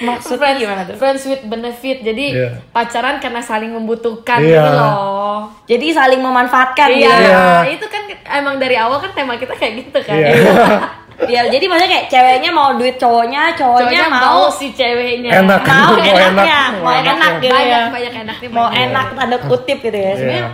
Maksudnya 0.05 0.53
gimana 0.55 0.83
tuh? 0.83 0.95
friends 0.95 1.23
with 1.25 1.43
benefit 1.43 2.01
jadi 2.01 2.25
Iya. 2.29 2.49
pacaran 2.69 3.17
karena 3.17 3.41
saling 3.41 3.71
membutuhkan 3.71 4.39
Iya. 4.39 4.57
gitu 4.57 4.71
loh 4.73 5.39
Jadi 5.65 5.87
saling 5.91 6.19
memanfaatkan 6.19 6.89
iya 6.89 6.99
gitu. 6.99 7.25
Iya. 7.25 7.45
itu 7.71 7.87
kan 7.87 8.03
emang 8.35 8.57
dari 8.57 8.75
awal 8.75 8.99
kan 8.99 9.11
tema 9.11 9.35
kita 9.35 9.53
kayak 9.53 9.73
gitu 9.81 9.99
kan 10.01 10.17
Iya. 10.17 10.35
Iya, 11.23 11.47
jadi 11.47 11.65
maksudnya 11.65 11.91
kayak 11.93 12.07
ceweknya 12.09 12.51
mau 12.51 12.75
duit 12.75 12.99
cowoknya, 12.99 13.55
cowoknya, 13.55 13.95
cowoknya 13.95 14.07
mau 14.11 14.43
mau 14.43 14.51
si 14.51 14.75
ceweknya 14.75 15.31
Enak. 15.39 15.61
mau 15.63 15.95
Mau 15.95 15.95
enaknya, 15.95 16.25
enak. 16.27 16.47
mau 16.73 16.83
Mau 16.83 16.93
enak 16.97 17.33
gitu 17.39 17.53
banyak 17.53 17.71
ya. 17.71 17.83
banyak 17.87 18.13
enaknya 18.17 18.49
Mau 18.51 18.67
banyak. 18.67 18.83
enak 18.83 19.07
tanda 19.13 19.37
kutip 19.39 19.79
gitu 19.79 19.95
ya. 19.95 20.13
Sebenarnya 20.17 20.47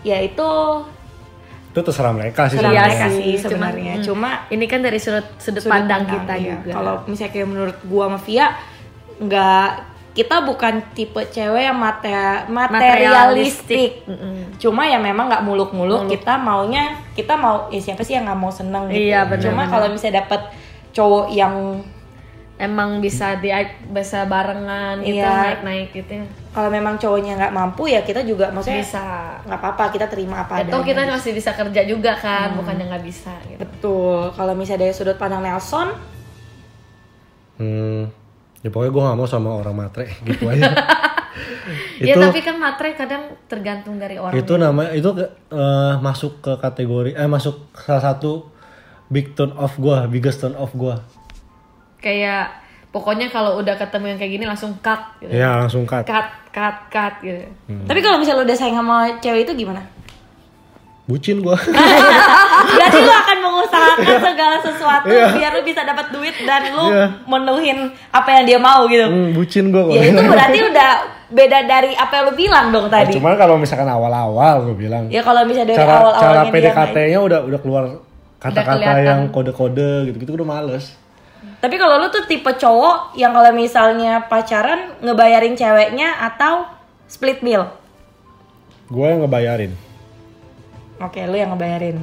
ya 0.00 0.16
itu 0.22 0.48
itu 1.70 1.80
terserah 1.80 2.10
mereka 2.10 2.46
sih. 2.46 2.58
serah 2.58 2.70
Iya 2.70 2.82
mereka 2.82 3.06
sih, 3.06 3.14
sih 3.16 3.34
cuma- 3.36 3.42
sebenarnya. 3.46 3.94
hmm. 3.94 4.04
Cuma 4.04 4.28
ini 4.48 4.64
kan 4.66 4.80
dari 4.80 4.98
sudut 4.98 5.22
sudut, 5.36 5.62
sudut 5.62 5.70
pandang, 5.70 6.02
pandang, 6.02 6.14
kita 6.20 6.34
iya. 6.34 6.54
juga 6.56 6.70
Kalau 6.74 6.94
misalnya 7.06 7.32
kayak 7.32 7.48
menurut 7.48 7.76
gua 7.84 8.04
sama 8.06 8.18
Via 8.20 8.46
nggak 9.18 9.68
kita 10.10 10.36
bukan 10.42 10.74
tipe 10.90 11.22
cewek 11.24 11.62
yang 11.64 11.78
mate- 11.78 12.50
materialistik. 12.50 14.02
Mm-mm. 14.04 14.58
Cuma 14.58 14.82
ya 14.84 14.98
memang 14.98 15.30
nggak 15.30 15.44
muluk-muluk. 15.44 16.10
Kita 16.10 16.34
maunya 16.36 16.98
kita 17.14 17.34
mau 17.34 17.70
ya 17.70 17.78
siapa 17.78 18.02
sih 18.02 18.18
yang 18.18 18.26
nggak 18.26 18.40
mau 18.40 18.50
seneng 18.50 18.90
gitu. 18.90 19.06
Iya, 19.06 19.24
benar, 19.24 19.38
Cuma 19.40 19.62
kalau 19.66 19.86
misalnya 19.86 20.20
dapet 20.20 20.40
cowok 20.90 21.30
yang 21.30 21.54
emang 22.60 23.00
bisa 23.00 23.40
di 23.40 23.48
bisa 23.88 24.28
barengan 24.28 25.00
gitu 25.00 25.16
Iya. 25.16 25.32
naik 25.32 25.60
naik 25.64 25.88
gitu 25.96 26.12
kalau 26.52 26.68
memang 26.68 27.00
cowoknya 27.00 27.40
nggak 27.40 27.54
mampu 27.56 27.88
ya 27.88 28.04
kita 28.04 28.20
juga 28.20 28.52
maksudnya 28.52 28.84
bisa 28.84 29.00
nggak 29.48 29.56
apa-apa 29.56 29.84
kita 29.88 30.06
terima 30.06 30.44
apa 30.44 30.60
adanya. 30.60 30.84
kita 30.84 31.00
masih 31.08 31.32
bisa 31.32 31.56
kerja 31.56 31.80
juga 31.88 32.12
kan 32.14 32.52
bukannya 32.54 32.84
nggak 32.86 33.04
bisa 33.04 33.32
gitu 33.48 33.64
Betul. 33.64 34.36
Kalau 34.36 34.52
misalnya 34.52 34.84
dari 34.84 34.92
sudut 34.92 35.16
pandang 35.16 35.40
Nelson, 35.40 35.88
Hmm, 37.56 38.08
ya 38.60 38.68
pokoknya 38.68 38.88
gue 38.90 39.02
gak 39.04 39.18
mau 39.18 39.28
sama 39.28 39.52
orang 39.52 39.76
matre 39.76 40.08
gitu 40.26 40.48
aja. 40.48 40.72
ya 42.00 42.12
itu 42.12 42.18
tapi 42.18 42.40
kan 42.40 42.56
matre 42.56 42.96
kadang 42.96 43.36
tergantung 43.46 44.00
dari 44.00 44.16
orang 44.16 44.32
itu 44.32 44.52
nama 44.56 44.88
itu 44.90 45.12
eh, 45.52 45.94
masuk 46.00 46.40
ke 46.40 46.52
kategori 46.56 47.12
eh 47.14 47.28
masuk 47.28 47.68
salah 47.76 48.00
satu 48.02 48.48
big 49.08 49.34
turn 49.34 49.52
off 49.54 49.76
gue, 49.76 49.96
biggest 50.08 50.40
turn 50.40 50.56
off 50.56 50.72
gue. 50.72 50.94
Kayak 52.00 52.50
pokoknya 52.90 53.30
kalau 53.30 53.56
udah 53.56 53.76
ketemu 53.76 54.04
yang 54.08 54.18
kayak 54.18 54.32
gini 54.34 54.44
langsung 54.44 54.72
cut 54.80 54.98
gitu. 55.20 55.30
Ya 55.30 55.54
langsung 55.56 55.86
cut. 55.86 56.02
cut 56.02 56.26
cut 56.50 56.76
cut 56.90 57.14
gitu 57.22 57.46
tapi 57.86 58.00
kalau 58.00 58.18
misalnya 58.18 58.42
lu 58.42 58.44
udah 58.44 58.58
sayang 58.58 58.76
sama 58.76 58.96
cewek 59.20 59.46
itu 59.46 59.54
gimana? 59.56 59.84
Bucin 61.06 61.42
gue. 61.42 61.56
Berarti 62.70 62.98
lu 63.00 63.10
akan 63.10 63.38
mengusahakan 63.42 64.16
segala 64.22 64.56
sesuatu 64.62 65.10
biar 65.10 65.50
lu 65.52 65.62
bisa 65.62 65.82
dapat 65.82 66.06
duit 66.14 66.34
dan 66.40 66.70
lu 66.70 66.86
Iya. 66.86 67.06
menuhin 67.26 67.78
apa 68.10 68.28
yang 68.30 68.44
dia 68.46 68.58
mau 68.58 68.86
gitu. 68.86 69.06
hmm, 69.06 69.34
bucin 69.34 69.74
gue. 69.74 69.82
Ya 69.90 70.02
itu 70.06 70.22
berarti 70.30 70.58
udah 70.70 70.90
beda 71.30 71.58
dari 71.66 71.94
apa 71.94 72.12
yang 72.14 72.24
lu 72.30 72.34
bilang 72.38 72.66
dong 72.70 72.86
tadi. 72.86 73.18
Cuman 73.18 73.34
kalau 73.34 73.58
misalkan 73.58 73.90
awal-awal 73.90 74.70
gue 74.70 74.76
bilang. 74.78 75.10
Ya 75.10 75.22
kalau 75.22 75.42
misalnya 75.42 75.74
dari 75.74 75.78
cara 75.78 75.90
cara 75.90 75.98
awal-awalnya 75.98 76.42
dia 76.46 76.54
PDKT-nya 76.54 77.18
udah 77.18 77.38
udah 77.42 77.58
keluar 77.58 77.82
kata-kata 78.38 78.90
yang 79.02 79.20
kode-kode 79.28 79.90
gitu-gitu 80.06 80.38
udah 80.38 80.46
males. 80.46 80.94
Tapi 81.60 81.76
kalau 81.76 82.00
lu 82.00 82.08
tuh 82.08 82.24
tipe 82.24 82.48
cowok 82.48 83.12
yang 83.14 83.36
kalau 83.36 83.52
misalnya 83.52 84.24
pacaran 84.26 84.96
ngebayarin 85.04 85.54
ceweknya 85.54 86.16
atau 86.16 86.64
split 87.04 87.44
bill? 87.44 87.68
Gue 88.88 89.06
yang 89.12 89.20
ngebayarin. 89.20 89.72
Oke, 91.04 91.20
lu 91.28 91.36
yang 91.36 91.52
ngebayarin. 91.52 92.00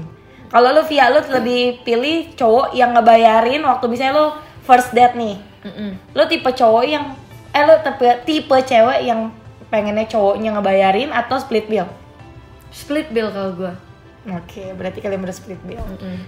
Kalau 0.48 0.70
lu 0.72 0.82
via 0.86 1.10
lu 1.10 1.20
lebih 1.26 1.82
pilih 1.82 2.32
cowok 2.38 2.78
yang 2.78 2.93
ngebayarin 2.93 3.65
waktu 3.65 3.86
misalnya 3.89 4.13
lu 4.15 4.28
first 4.63 4.93
date 4.93 5.17
nih. 5.17 5.41
Mm-mm. 5.65 5.91
Lu 6.13 6.24
tipe 6.30 6.48
cowok 6.54 6.86
yang 6.86 7.17
eh 7.52 7.63
lu 7.65 7.76
tipe 7.82 8.08
tipe 8.24 8.58
cewek 8.62 9.10
yang 9.10 9.34
pengennya 9.74 10.06
cowoknya 10.08 10.54
ngebayarin 10.56 11.10
atau 11.12 11.41
split 11.41 11.65
bill? 11.67 11.89
split 12.72 13.08
bill 13.15 13.32
kalau 13.32 13.52
gue 13.56 13.74
Oke, 14.28 14.76
berarti 14.76 15.00
kalian 15.00 15.24
udah 15.24 15.32
split 15.32 15.56
bill. 15.63 15.80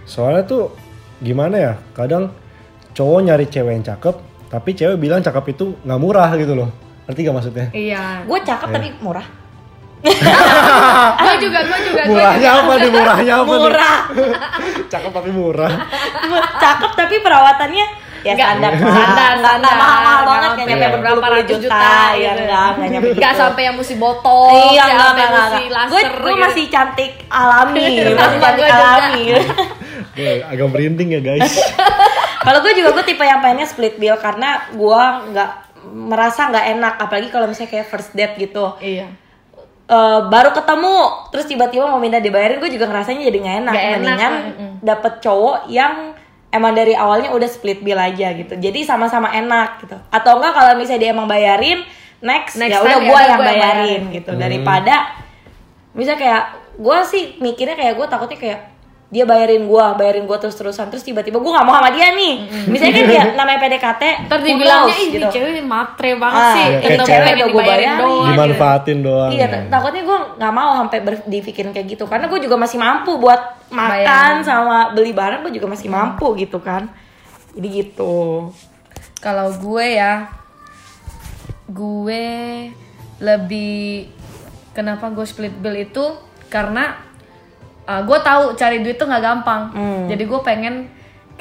Soalnya 0.07 0.47
tuh 0.47 0.71
gimana 1.19 1.59
ya? 1.59 1.73
Kadang 1.91 2.31
cowok 2.91 3.19
nyari 3.21 3.45
cewek 3.45 3.73
yang 3.73 3.85
cakep, 3.85 4.15
tapi 4.47 4.69
cewek 4.71 4.97
bilang 4.97 5.19
cakep 5.19 5.45
itu 5.49 5.77
nggak 5.79 5.99
murah 5.99 6.29
gitu 6.33 6.53
loh. 6.53 6.69
Ngerti 7.05 7.19
gak 7.21 7.35
maksudnya? 7.35 7.67
iya 7.71 8.21
Gue 8.21 8.39
cakep 8.39 8.69
tapi 8.69 8.89
murah. 8.99 9.25
gue 9.99 11.33
juga 11.41 11.59
gue 11.61 11.79
juga 11.83 12.01
gua 12.01 12.13
Murahnya 12.13 12.39
juga. 12.49 12.61
apa 12.61 12.73
nih? 12.73 12.89
Murahnya 12.89 13.33
apa 13.35 13.49
nih? 13.49 13.61
Murah. 13.61 13.97
Cakep 14.91 15.11
tapi 15.11 15.29
murah. 15.29 15.73
cakep 16.55 16.91
tapi 16.93 17.15
perawatannya 17.19 17.85
Ya 18.19 18.35
Nggak- 18.35 18.51
standar, 18.51 18.71
standar, 18.75 18.83
Nggak- 18.83 19.15
nggak 19.39 19.53
standar. 19.63 19.73
mahal-mahal 19.73 20.21
banget, 20.21 20.49
Nggak 20.51 20.65
nggak 20.67 20.79
nyampe 20.81 20.97
berapa 20.99 21.25
ratus 21.31 21.47
juta, 21.47 21.63
juta, 21.63 21.79
ya 21.79 22.19
gitu. 22.19 22.41
enggak, 22.41 22.69
nggak 22.69 22.89
nyampe 22.91 23.07
Nggak 23.15 23.33
sampai 23.33 23.61
yang 23.63 23.75
mesti 23.79 23.95
botol, 23.95 24.47
Iya, 24.51 24.83
nggak 24.85 25.09
enggak. 25.09 25.47
laser 25.47 25.87
Gue 25.87 26.01
gue 26.03 26.03
gitu. 26.29 26.35
masih 26.37 26.65
cantik 26.67 27.11
alami, 27.25 27.85
masih 28.19 28.37
cantik 28.37 28.65
alami. 28.67 29.23
Gue 30.11 30.31
agak 30.43 30.67
merinding 30.67 31.09
ya 31.09 31.21
guys. 31.21 31.47
kalau 32.43 32.59
gue 32.63 32.73
juga 32.75 32.95
gue 32.95 33.05
tipe 33.05 33.23
yang 33.23 33.43
pengennya 33.43 33.67
split 33.67 33.95
bill 33.99 34.15
karena 34.19 34.71
gue 34.71 35.01
nggak 35.35 35.51
merasa 35.89 36.51
nggak 36.51 36.65
enak, 36.75 36.93
apalagi 36.99 37.27
kalau 37.31 37.47
misalnya 37.47 37.71
kayak 37.71 37.87
first 37.87 38.11
date 38.15 38.35
gitu. 38.39 38.75
Iya. 38.79 39.07
Eh, 39.89 40.21
baru 40.29 40.53
ketemu 40.53 40.95
terus 41.33 41.49
tiba-tiba 41.49 41.89
mau 41.89 41.97
minta 41.97 42.21
dibayarin 42.21 42.61
gue 42.61 42.69
juga 42.69 42.85
ngerasanya 42.85 43.25
jadi 43.25 43.37
nggak 43.41 43.57
enak. 43.65 43.73
Nggak 43.73 43.87
enak, 43.89 43.97
mendingan 43.97 44.33
dapet 44.85 45.13
cowok 45.17 45.65
yang 45.65 46.13
emang 46.53 46.77
dari 46.77 46.93
awalnya 46.93 47.33
udah 47.33 47.49
split 47.49 47.81
bill 47.81 47.97
aja 47.97 48.37
gitu. 48.37 48.53
Jadi 48.53 48.85
sama-sama 48.85 49.33
enak 49.33 49.81
gitu. 49.81 49.97
Atau 50.13 50.37
enggak 50.37 50.53
kalau 50.53 50.77
misalnya 50.77 51.01
dia 51.01 51.09
emang 51.09 51.25
bayarin 51.25 51.81
next, 52.21 52.61
Next 52.61 52.69
ya 52.69 52.85
udah 52.85 52.97
ya 52.97 53.01
gue 53.01 53.05
yang 53.05 53.09
gua 53.09 53.21
yang 53.25 53.39
bayarin 53.41 53.57
bayarin. 53.65 54.01
gitu. 54.13 54.31
Daripada 54.37 54.95
misalnya 55.97 56.19
kayak 56.21 56.43
gue 56.77 56.97
sih 57.09 57.23
mikirnya 57.41 57.73
kayak 57.73 57.97
gue 57.97 58.05
takutnya 58.05 58.37
kayak 58.37 58.59
dia 59.09 59.25
bayarin 59.25 59.65
gue 59.65 59.85
bayarin 59.95 60.23
gue 60.23 60.37
terus 60.37 60.53
terusan 60.53 60.85
terus 60.87 61.01
tiba-tiba 61.01 61.35
gue 61.35 61.49
nggak 61.49 61.65
mau 61.65 61.75
sama 61.75 61.89
dia 61.89 62.13
nih 62.13 62.35
misalnya 62.69 62.93
kan 62.93 63.05
dia 63.07 63.23
namanya 63.41 63.59
PDKT 63.59 64.03
Ntar 64.29 64.37
who 64.37 64.45
dibilangnya 64.45 64.85
knows, 64.85 64.93
ih 64.95 65.07
gitu. 65.07 65.17
ini 65.19 65.33
cewek 65.33 65.49
ini 65.51 65.63
matre 65.63 66.11
banget 66.15 66.37
Ah, 66.39 66.53
sih. 66.53 66.67
Kita 66.69 66.85
kayak 66.85 67.07
cewek 67.09 67.33
udah 67.33 67.47
gua 67.47 67.49
dibayarin 67.55 67.65
bayarin. 67.89 67.97
doang. 67.99 68.27
Dimanfaatin 68.29 68.97
doang. 69.01 69.29
Iya, 69.31 69.45
ya. 69.47 69.59
takutnya 69.67 70.01
gue 70.03 70.17
nggak 70.35 70.53
mau 70.53 70.71
sampai 70.75 70.99
ber- 70.99 71.25
dipikirin 71.25 71.71
kayak 71.71 71.87
gitu 71.89 72.03
karena 72.05 72.25
gue 72.27 72.39
juga 72.39 72.55
masih 72.55 72.77
mampu 72.77 73.11
buat 73.17 73.41
makan 73.67 74.33
sama 74.41 74.77
beli 74.91 75.09
barang 75.11 75.41
gue 75.41 75.53
juga 75.53 75.67
masih 75.67 75.87
mampu 75.87 76.27
gitu 76.35 76.57
kan. 76.59 76.85
Jadi 77.51 77.67
gitu. 77.67 78.53
Kalau 79.17 79.49
gue 79.51 79.85
ya, 79.91 80.29
gue 81.67 82.25
lebih 83.19 84.07
kenapa 84.71 85.09
gue 85.09 85.25
split 85.25 85.51
bill 85.55 85.75
itu 85.77 86.05
karena 86.47 87.08
uh, 87.89 88.01
gue 88.05 88.19
tahu 88.21 88.53
cari 88.53 88.85
duit 88.85 89.01
tuh 89.01 89.09
nggak 89.09 89.23
gampang. 89.25 89.61
Hmm. 89.73 90.05
Jadi 90.05 90.23
gue 90.29 90.39
pengen 90.45 90.75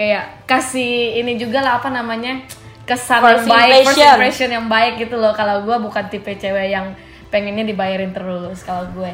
kayak 0.01 0.49
kasih 0.49 1.21
ini 1.21 1.37
juga 1.37 1.61
lah 1.61 1.83
apa 1.83 1.93
namanya 1.93 2.41
kesan 2.89 3.21
First 3.21 3.45
yang 3.45 3.53
baik, 3.53 3.69
first 3.69 3.85
impression. 3.85 4.15
impression 4.17 4.49
yang 4.57 4.67
baik 4.73 4.93
gitu 4.97 5.17
loh. 5.21 5.37
Kalau 5.37 5.61
gue 5.69 5.77
bukan 5.77 6.05
tipe 6.09 6.33
cewek 6.33 6.73
yang 6.73 6.97
pengennya 7.29 7.69
dibayarin 7.69 8.17
terus. 8.17 8.65
Kalau 8.65 8.89
gue, 8.97 9.13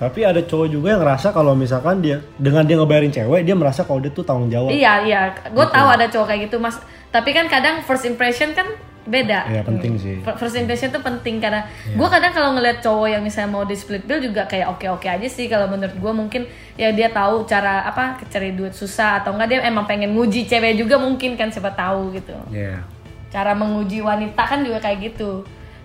Tapi 0.00 0.24
ada 0.24 0.40
cowok 0.40 0.66
juga 0.72 0.96
yang 0.96 1.04
ngerasa 1.04 1.30
kalau 1.36 1.52
misalkan 1.52 2.00
dia 2.00 2.24
dengan 2.40 2.64
dia 2.64 2.80
ngebayarin 2.80 3.12
cewek, 3.12 3.44
dia 3.44 3.54
merasa 3.54 3.84
kalau 3.84 4.00
dia 4.00 4.10
tuh 4.10 4.24
tanggung 4.24 4.48
jawab. 4.48 4.72
iya 4.72 5.04
iya, 5.04 5.20
gue 5.52 5.66
tahu 5.68 5.86
ada 5.92 6.08
cowok 6.08 6.26
kayak 6.32 6.40
gitu 6.48 6.56
mas. 6.58 6.80
Tapi 7.12 7.30
kan 7.36 7.46
kadang 7.46 7.84
first 7.84 8.08
impression 8.08 8.56
kan 8.56 8.66
beda. 9.02 9.48
Iya, 9.48 9.62
penting 9.62 9.94
sih. 9.94 10.16
Fir- 10.18 10.36
First 10.36 10.54
impression 10.54 10.88
tuh 10.88 11.00
penting 11.00 11.36
karena 11.36 11.66
gue 11.84 12.08
kadang 12.08 12.30
kalau 12.30 12.52
ngeliat 12.52 12.78
cowok 12.78 13.08
yang 13.08 13.20
misalnya 13.20 13.50
mau 13.50 13.62
di 13.62 13.74
split 13.74 14.02
bill 14.02 14.20
juga 14.20 14.44
kayak 14.44 14.70
oke 14.70 14.86
oke 14.88 15.06
aja 15.06 15.26
sih. 15.26 15.46
Kalau 15.46 15.66
menurut 15.66 15.92
gue 15.92 16.12
mungkin 16.12 16.42
ya 16.74 16.90
dia 16.90 17.08
tahu 17.08 17.42
cara 17.44 17.82
apa 17.82 18.22
cari 18.26 18.52
duit 18.52 18.72
susah 18.72 19.18
atau 19.18 19.32
enggak 19.32 19.48
dia 19.48 19.58
emang 19.62 19.84
pengen 19.84 20.12
nguji 20.12 20.44
cewek 20.44 20.76
juga 20.76 20.96
mungkin 20.96 21.34
kan 21.34 21.48
siapa 21.48 21.70
tahu 21.70 22.12
gitu. 22.12 22.34
Iya. 22.48 22.82
cara 23.28 23.52
menguji 23.52 23.98
wanita 23.98 24.42
kan 24.44 24.60
juga 24.60 24.76
kayak 24.78 25.10
gitu. 25.10 25.40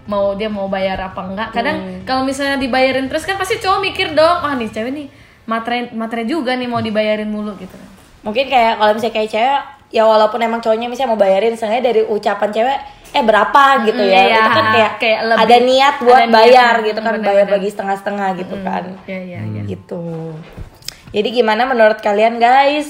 Mau 0.06 0.36
dia 0.36 0.48
mau 0.48 0.68
bayar 0.68 1.00
apa 1.02 1.20
enggak. 1.22 1.50
Kadang 1.52 1.78
kalau 2.04 2.22
misalnya 2.22 2.56
dibayarin 2.56 3.08
terus 3.08 3.24
kan 3.24 3.36
pasti 3.36 3.58
cowok 3.58 3.80
mikir 3.82 4.08
dong 4.12 4.40
wah 4.40 4.54
nih 4.54 4.68
cewek 4.68 4.92
nih 4.92 5.08
matre 5.44 5.90
matre 5.92 6.24
juga 6.24 6.54
nih 6.54 6.68
mau 6.68 6.80
dibayarin 6.80 7.26
mulu 7.26 7.56
gitu. 7.56 7.72
Kan 7.72 7.88
Mungkin 8.22 8.46
kayak 8.46 8.78
kalau 8.78 8.92
misalnya 8.92 9.16
kayak 9.16 9.30
cewek 9.30 9.60
ya 9.88 10.04
walaupun 10.04 10.40
emang 10.40 10.60
cowoknya 10.60 10.88
misalnya 10.88 11.12
mau 11.12 11.18
bayarin 11.18 11.56
misalnya 11.56 11.80
dari 11.80 12.04
ucapan 12.04 12.50
cewek 12.52 12.78
eh 13.18 13.24
berapa 13.24 13.62
gitu 13.84 13.98
Mm, 13.98 14.08
ya. 14.08 14.22
iya, 14.22 14.38
itu 14.38 14.52
kan 14.52 14.66
kayak, 14.70 14.92
kayak 14.98 15.20
lebih- 15.26 15.42
ada 15.42 15.58
niat 15.60 15.96
buat 16.00 16.14
ada 16.16 16.26
niat, 16.26 16.38
bayar 16.38 16.74
mm, 16.76 16.86
gitu 16.86 17.00
kan, 17.02 17.14
bayar 17.20 17.46
bagi 17.48 17.70
setengah-setengah 17.70 18.30
gitu 18.38 18.56
kan. 18.62 18.84
ya 19.06 19.20
ya 19.20 19.42
ya 19.42 19.62
Gitu. 19.66 20.04
Jadi 21.10 21.30
gimana 21.32 21.64
menurut 21.64 21.98
kalian 21.98 22.38
guys 22.38 22.88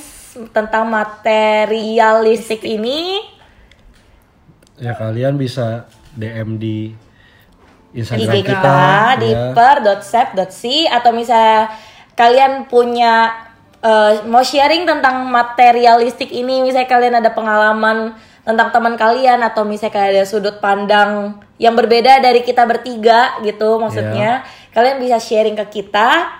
tentang 0.51 0.85
materialistik 0.85 2.61
ini? 2.61 3.23
Ya 4.75 4.93
kalian 4.93 5.35
bisa 5.35 5.87
DM 6.13 6.57
di 6.57 6.93
Instagram 7.91 8.29
IG 8.29 8.43
kita, 8.43 8.53
kita 8.53 8.77
di 9.17 9.29
ya. 9.31 9.53
per.sep.c 9.53 10.61
atau 10.87 11.11
misalnya 11.11 11.71
kalian 12.13 12.65
punya 12.65 13.33
eh, 13.79 14.21
mau 14.25 14.41
sharing 14.41 14.83
tentang 14.83 15.25
materialistik 15.25 16.29
ini 16.29 16.61
misalnya 16.61 16.85
kalian 16.87 17.15
ada 17.15 17.31
pengalaman 17.31 18.13
tentang 18.47 18.71
teman 18.71 18.95
kalian 18.95 19.43
atau 19.43 19.67
misalnya 19.67 19.91
kayak 19.91 20.09
ada 20.15 20.23
sudut 20.23 20.63
pandang 20.63 21.35
yang 21.59 21.75
berbeda 21.75 22.23
dari 22.23 22.39
kita 22.41 22.63
bertiga 22.63 23.35
gitu 23.43 23.75
maksudnya 23.75 24.47
kalian 24.71 25.03
bisa 25.03 25.19
sharing 25.19 25.59
ke 25.59 25.83
kita 25.83 26.31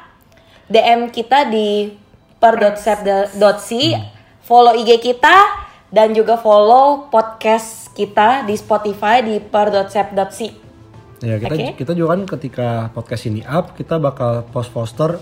DM 0.67 1.11
kita 1.11 1.51
di 1.51 1.91
per.sep.c 2.39 3.69
follow 4.39 4.73
IG 4.73 5.03
kita 5.03 5.35
dan 5.87 6.11
juga 6.11 6.39
follow 6.39 7.07
podcast 7.07 7.91
kita 7.91 8.43
di 8.43 8.55
Spotify 8.55 9.19
di 9.19 9.43
per.sep.c 9.43 10.39
Ya 11.17 11.41
kita 11.41 11.49
Oke. 11.49 11.73
kita 11.75 11.91
juga 11.91 12.13
kan 12.13 12.29
ketika 12.29 12.69
podcast 12.93 13.25
ini 13.25 13.41
up 13.41 13.73
kita 13.73 13.97
bakal 13.97 14.45
post 14.47 14.69
poster 14.69 15.17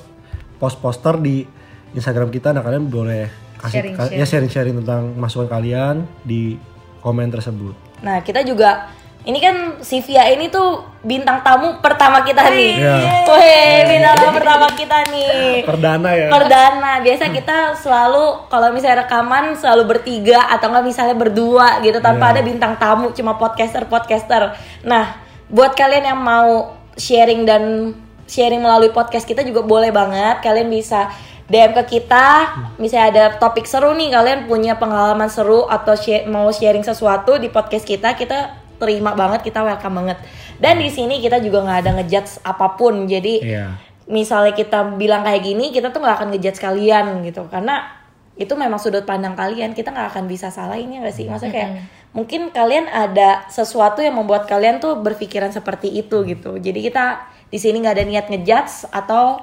post 0.59 0.83
poster 0.83 1.15
di 1.15 1.47
Instagram 1.95 2.27
kita. 2.27 2.51
Nah 2.51 2.59
kalian 2.59 2.91
boleh 2.91 3.31
kasih 3.55 3.95
ka- 3.95 4.11
Sharing-sharing. 4.11 4.19
ya 4.19 4.25
sharing-sharing 4.27 4.75
tentang 4.83 5.15
masukan 5.15 5.47
kalian 5.47 6.03
di 6.27 6.59
komen 7.05 7.29
tersebut. 7.29 7.77
Nah, 8.01 8.25
kita 8.25 8.41
juga 8.41 8.89
ini 9.25 9.41
kan 9.41 9.81
si 9.81 10.05
Via 10.05 10.29
ini 10.29 10.49
tuh 10.49 10.85
bintang 11.01 11.41
tamu 11.41 11.81
pertama 11.81 12.21
kita 12.21 12.45
nih. 12.45 12.77
Iya. 12.77 12.95
Wih, 13.25 13.77
bintang 13.89 14.13
tamu 14.17 14.31
pertama 14.37 14.67
kita 14.73 14.97
nih. 15.09 15.61
Perdana 15.69 16.09
ya. 16.13 16.29
Perdana. 16.29 16.91
Biasa 17.01 17.33
kita 17.33 17.73
selalu 17.77 18.49
kalau 18.49 18.69
misalnya 18.69 19.05
rekaman 19.05 19.57
selalu 19.57 19.97
bertiga 19.97 20.45
atau 20.49 20.69
nggak 20.69 20.85
misalnya 20.85 21.17
berdua 21.17 21.81
gitu 21.81 21.97
tanpa 22.01 22.29
Iya. 22.29 22.33
ada 22.37 22.41
bintang 22.41 22.73
tamu 22.77 23.13
cuma 23.17 23.33
podcaster-podcaster. 23.37 24.53
Nah, 24.85 25.17
buat 25.49 25.73
kalian 25.73 26.05
yang 26.05 26.21
mau 26.21 26.73
sharing 26.93 27.49
dan 27.49 27.93
sharing 28.25 28.61
melalui 28.61 28.93
podcast 28.93 29.25
kita 29.25 29.41
juga 29.41 29.65
boleh 29.65 29.89
banget. 29.89 30.45
Kalian 30.45 30.69
bisa 30.69 31.09
DM 31.45 31.77
ke 31.77 32.01
kita, 32.01 32.57
misalnya 32.81 33.07
ada 33.13 33.25
topik 33.37 33.69
seru 33.69 33.93
nih, 33.93 34.09
kalian 34.09 34.49
punya 34.49 34.81
pengalaman 34.81 35.29
seru 35.29 35.69
atau 35.69 35.93
share- 35.93 36.25
mau 36.25 36.49
sharing 36.49 36.81
sesuatu 36.81 37.37
di 37.37 37.53
podcast 37.53 37.85
kita, 37.85 38.17
kita 38.17 38.57
terima 38.81 39.13
banget, 39.13 39.45
kita 39.45 39.61
welcome 39.61 40.01
banget. 40.01 40.17
Dan 40.57 40.81
di 40.81 40.89
sini 40.89 41.21
kita 41.21 41.37
juga 41.43 41.61
nggak 41.61 41.79
ada 41.85 41.91
ngejudge 42.01 42.41
apa 42.41 42.73
pun, 42.73 43.05
jadi 43.05 43.33
Iya. 43.45 43.65
misalnya 44.09 44.57
kita 44.57 44.97
bilang 44.97 45.21
kayak 45.21 45.41
gini 45.45 45.69
kita 45.69 45.93
tuh 45.93 46.01
nggak 46.01 46.15
akan 46.17 46.29
ngejudge 46.33 46.59
kalian 46.59 47.21
gitu. 47.21 47.45
Karena 47.51 47.93
itu 48.35 48.51
memang 48.57 48.81
sudut 48.81 49.07
pandang 49.07 49.37
kalian. 49.37 49.71
Kita 49.71 49.95
nggak 49.95 50.17
akan 50.17 50.25
bisa 50.27 50.51
salahin 50.51 50.91
ya 50.91 50.99
nggak 51.05 51.15
sih? 51.15 51.25
Maksudnya 51.29 51.53
kayak 51.55 51.71
mungkin 52.11 52.51
kalian 52.51 52.87
ada 52.91 53.47
sesuatu 53.47 54.03
yang 54.03 54.17
membuat 54.19 54.43
kalian 54.49 54.83
tuh 54.83 54.99
berpikiran 54.99 55.55
seperti 55.55 55.87
itu 55.93 56.25
gitu. 56.27 56.59
Jadi 56.59 56.79
kita 56.83 57.31
di 57.47 57.57
sini 57.61 57.79
nggak 57.79 57.95
ada 57.95 58.05
niat 58.05 58.25
ngejudge 58.27 58.91
atau 58.91 59.39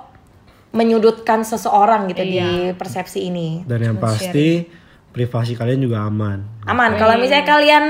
menyudutkan 0.73 1.41
seseorang 1.43 2.09
gitu 2.09 2.23
di 2.23 2.41
persepsi 2.73 3.29
ini 3.29 3.61
Dan 3.63 3.81
yang 3.83 3.97
pasti 3.97 4.65
privasi 5.09 5.53
kalian 5.53 5.81
juga 5.81 6.03
aman. 6.03 6.65
aman 6.65 6.91
kalau 6.97 7.17
misalnya 7.17 7.45
kalian 7.45 7.85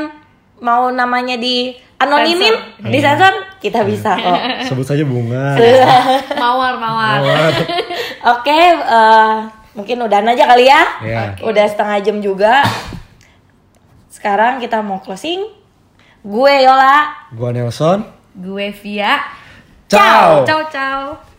mau 0.59 0.91
namanya 0.91 1.35
di 1.35 1.71
anonimin 1.97 2.51
di 2.81 2.99
sensor 2.99 3.31
kita 3.59 3.83
bisa 3.83 4.15
kok 4.15 4.41
Sebut 4.69 4.83
saja 4.85 5.03
bunga. 5.03 5.55
mawar 6.43 6.75
mawar 6.77 7.19
Mawar. 7.23 7.53
Oke, 8.35 8.59
eh, 8.75 9.35
mungkin 9.73 9.97
udahan 10.01 10.27
aja 10.27 10.45
kali 10.45 10.67
ya. 10.67 10.83
Iya. 11.01 11.23
Udah 11.41 11.67
setengah 11.67 11.99
jam 12.01 12.19
juga. 12.19 12.63
Sekarang 14.09 14.59
kita 14.59 14.79
mau 14.79 14.99
closing. 14.99 15.47
Gue 16.21 16.63
Yola. 16.63 17.27
Gua 17.31 17.51
Nelson. 17.51 18.03
gue 18.33 18.73
via 18.73 19.21
Ciao. 19.87 20.41
ciao 20.43 20.65
ciao 20.67 21.32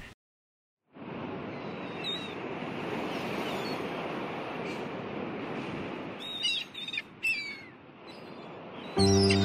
嗯 8.95 9.42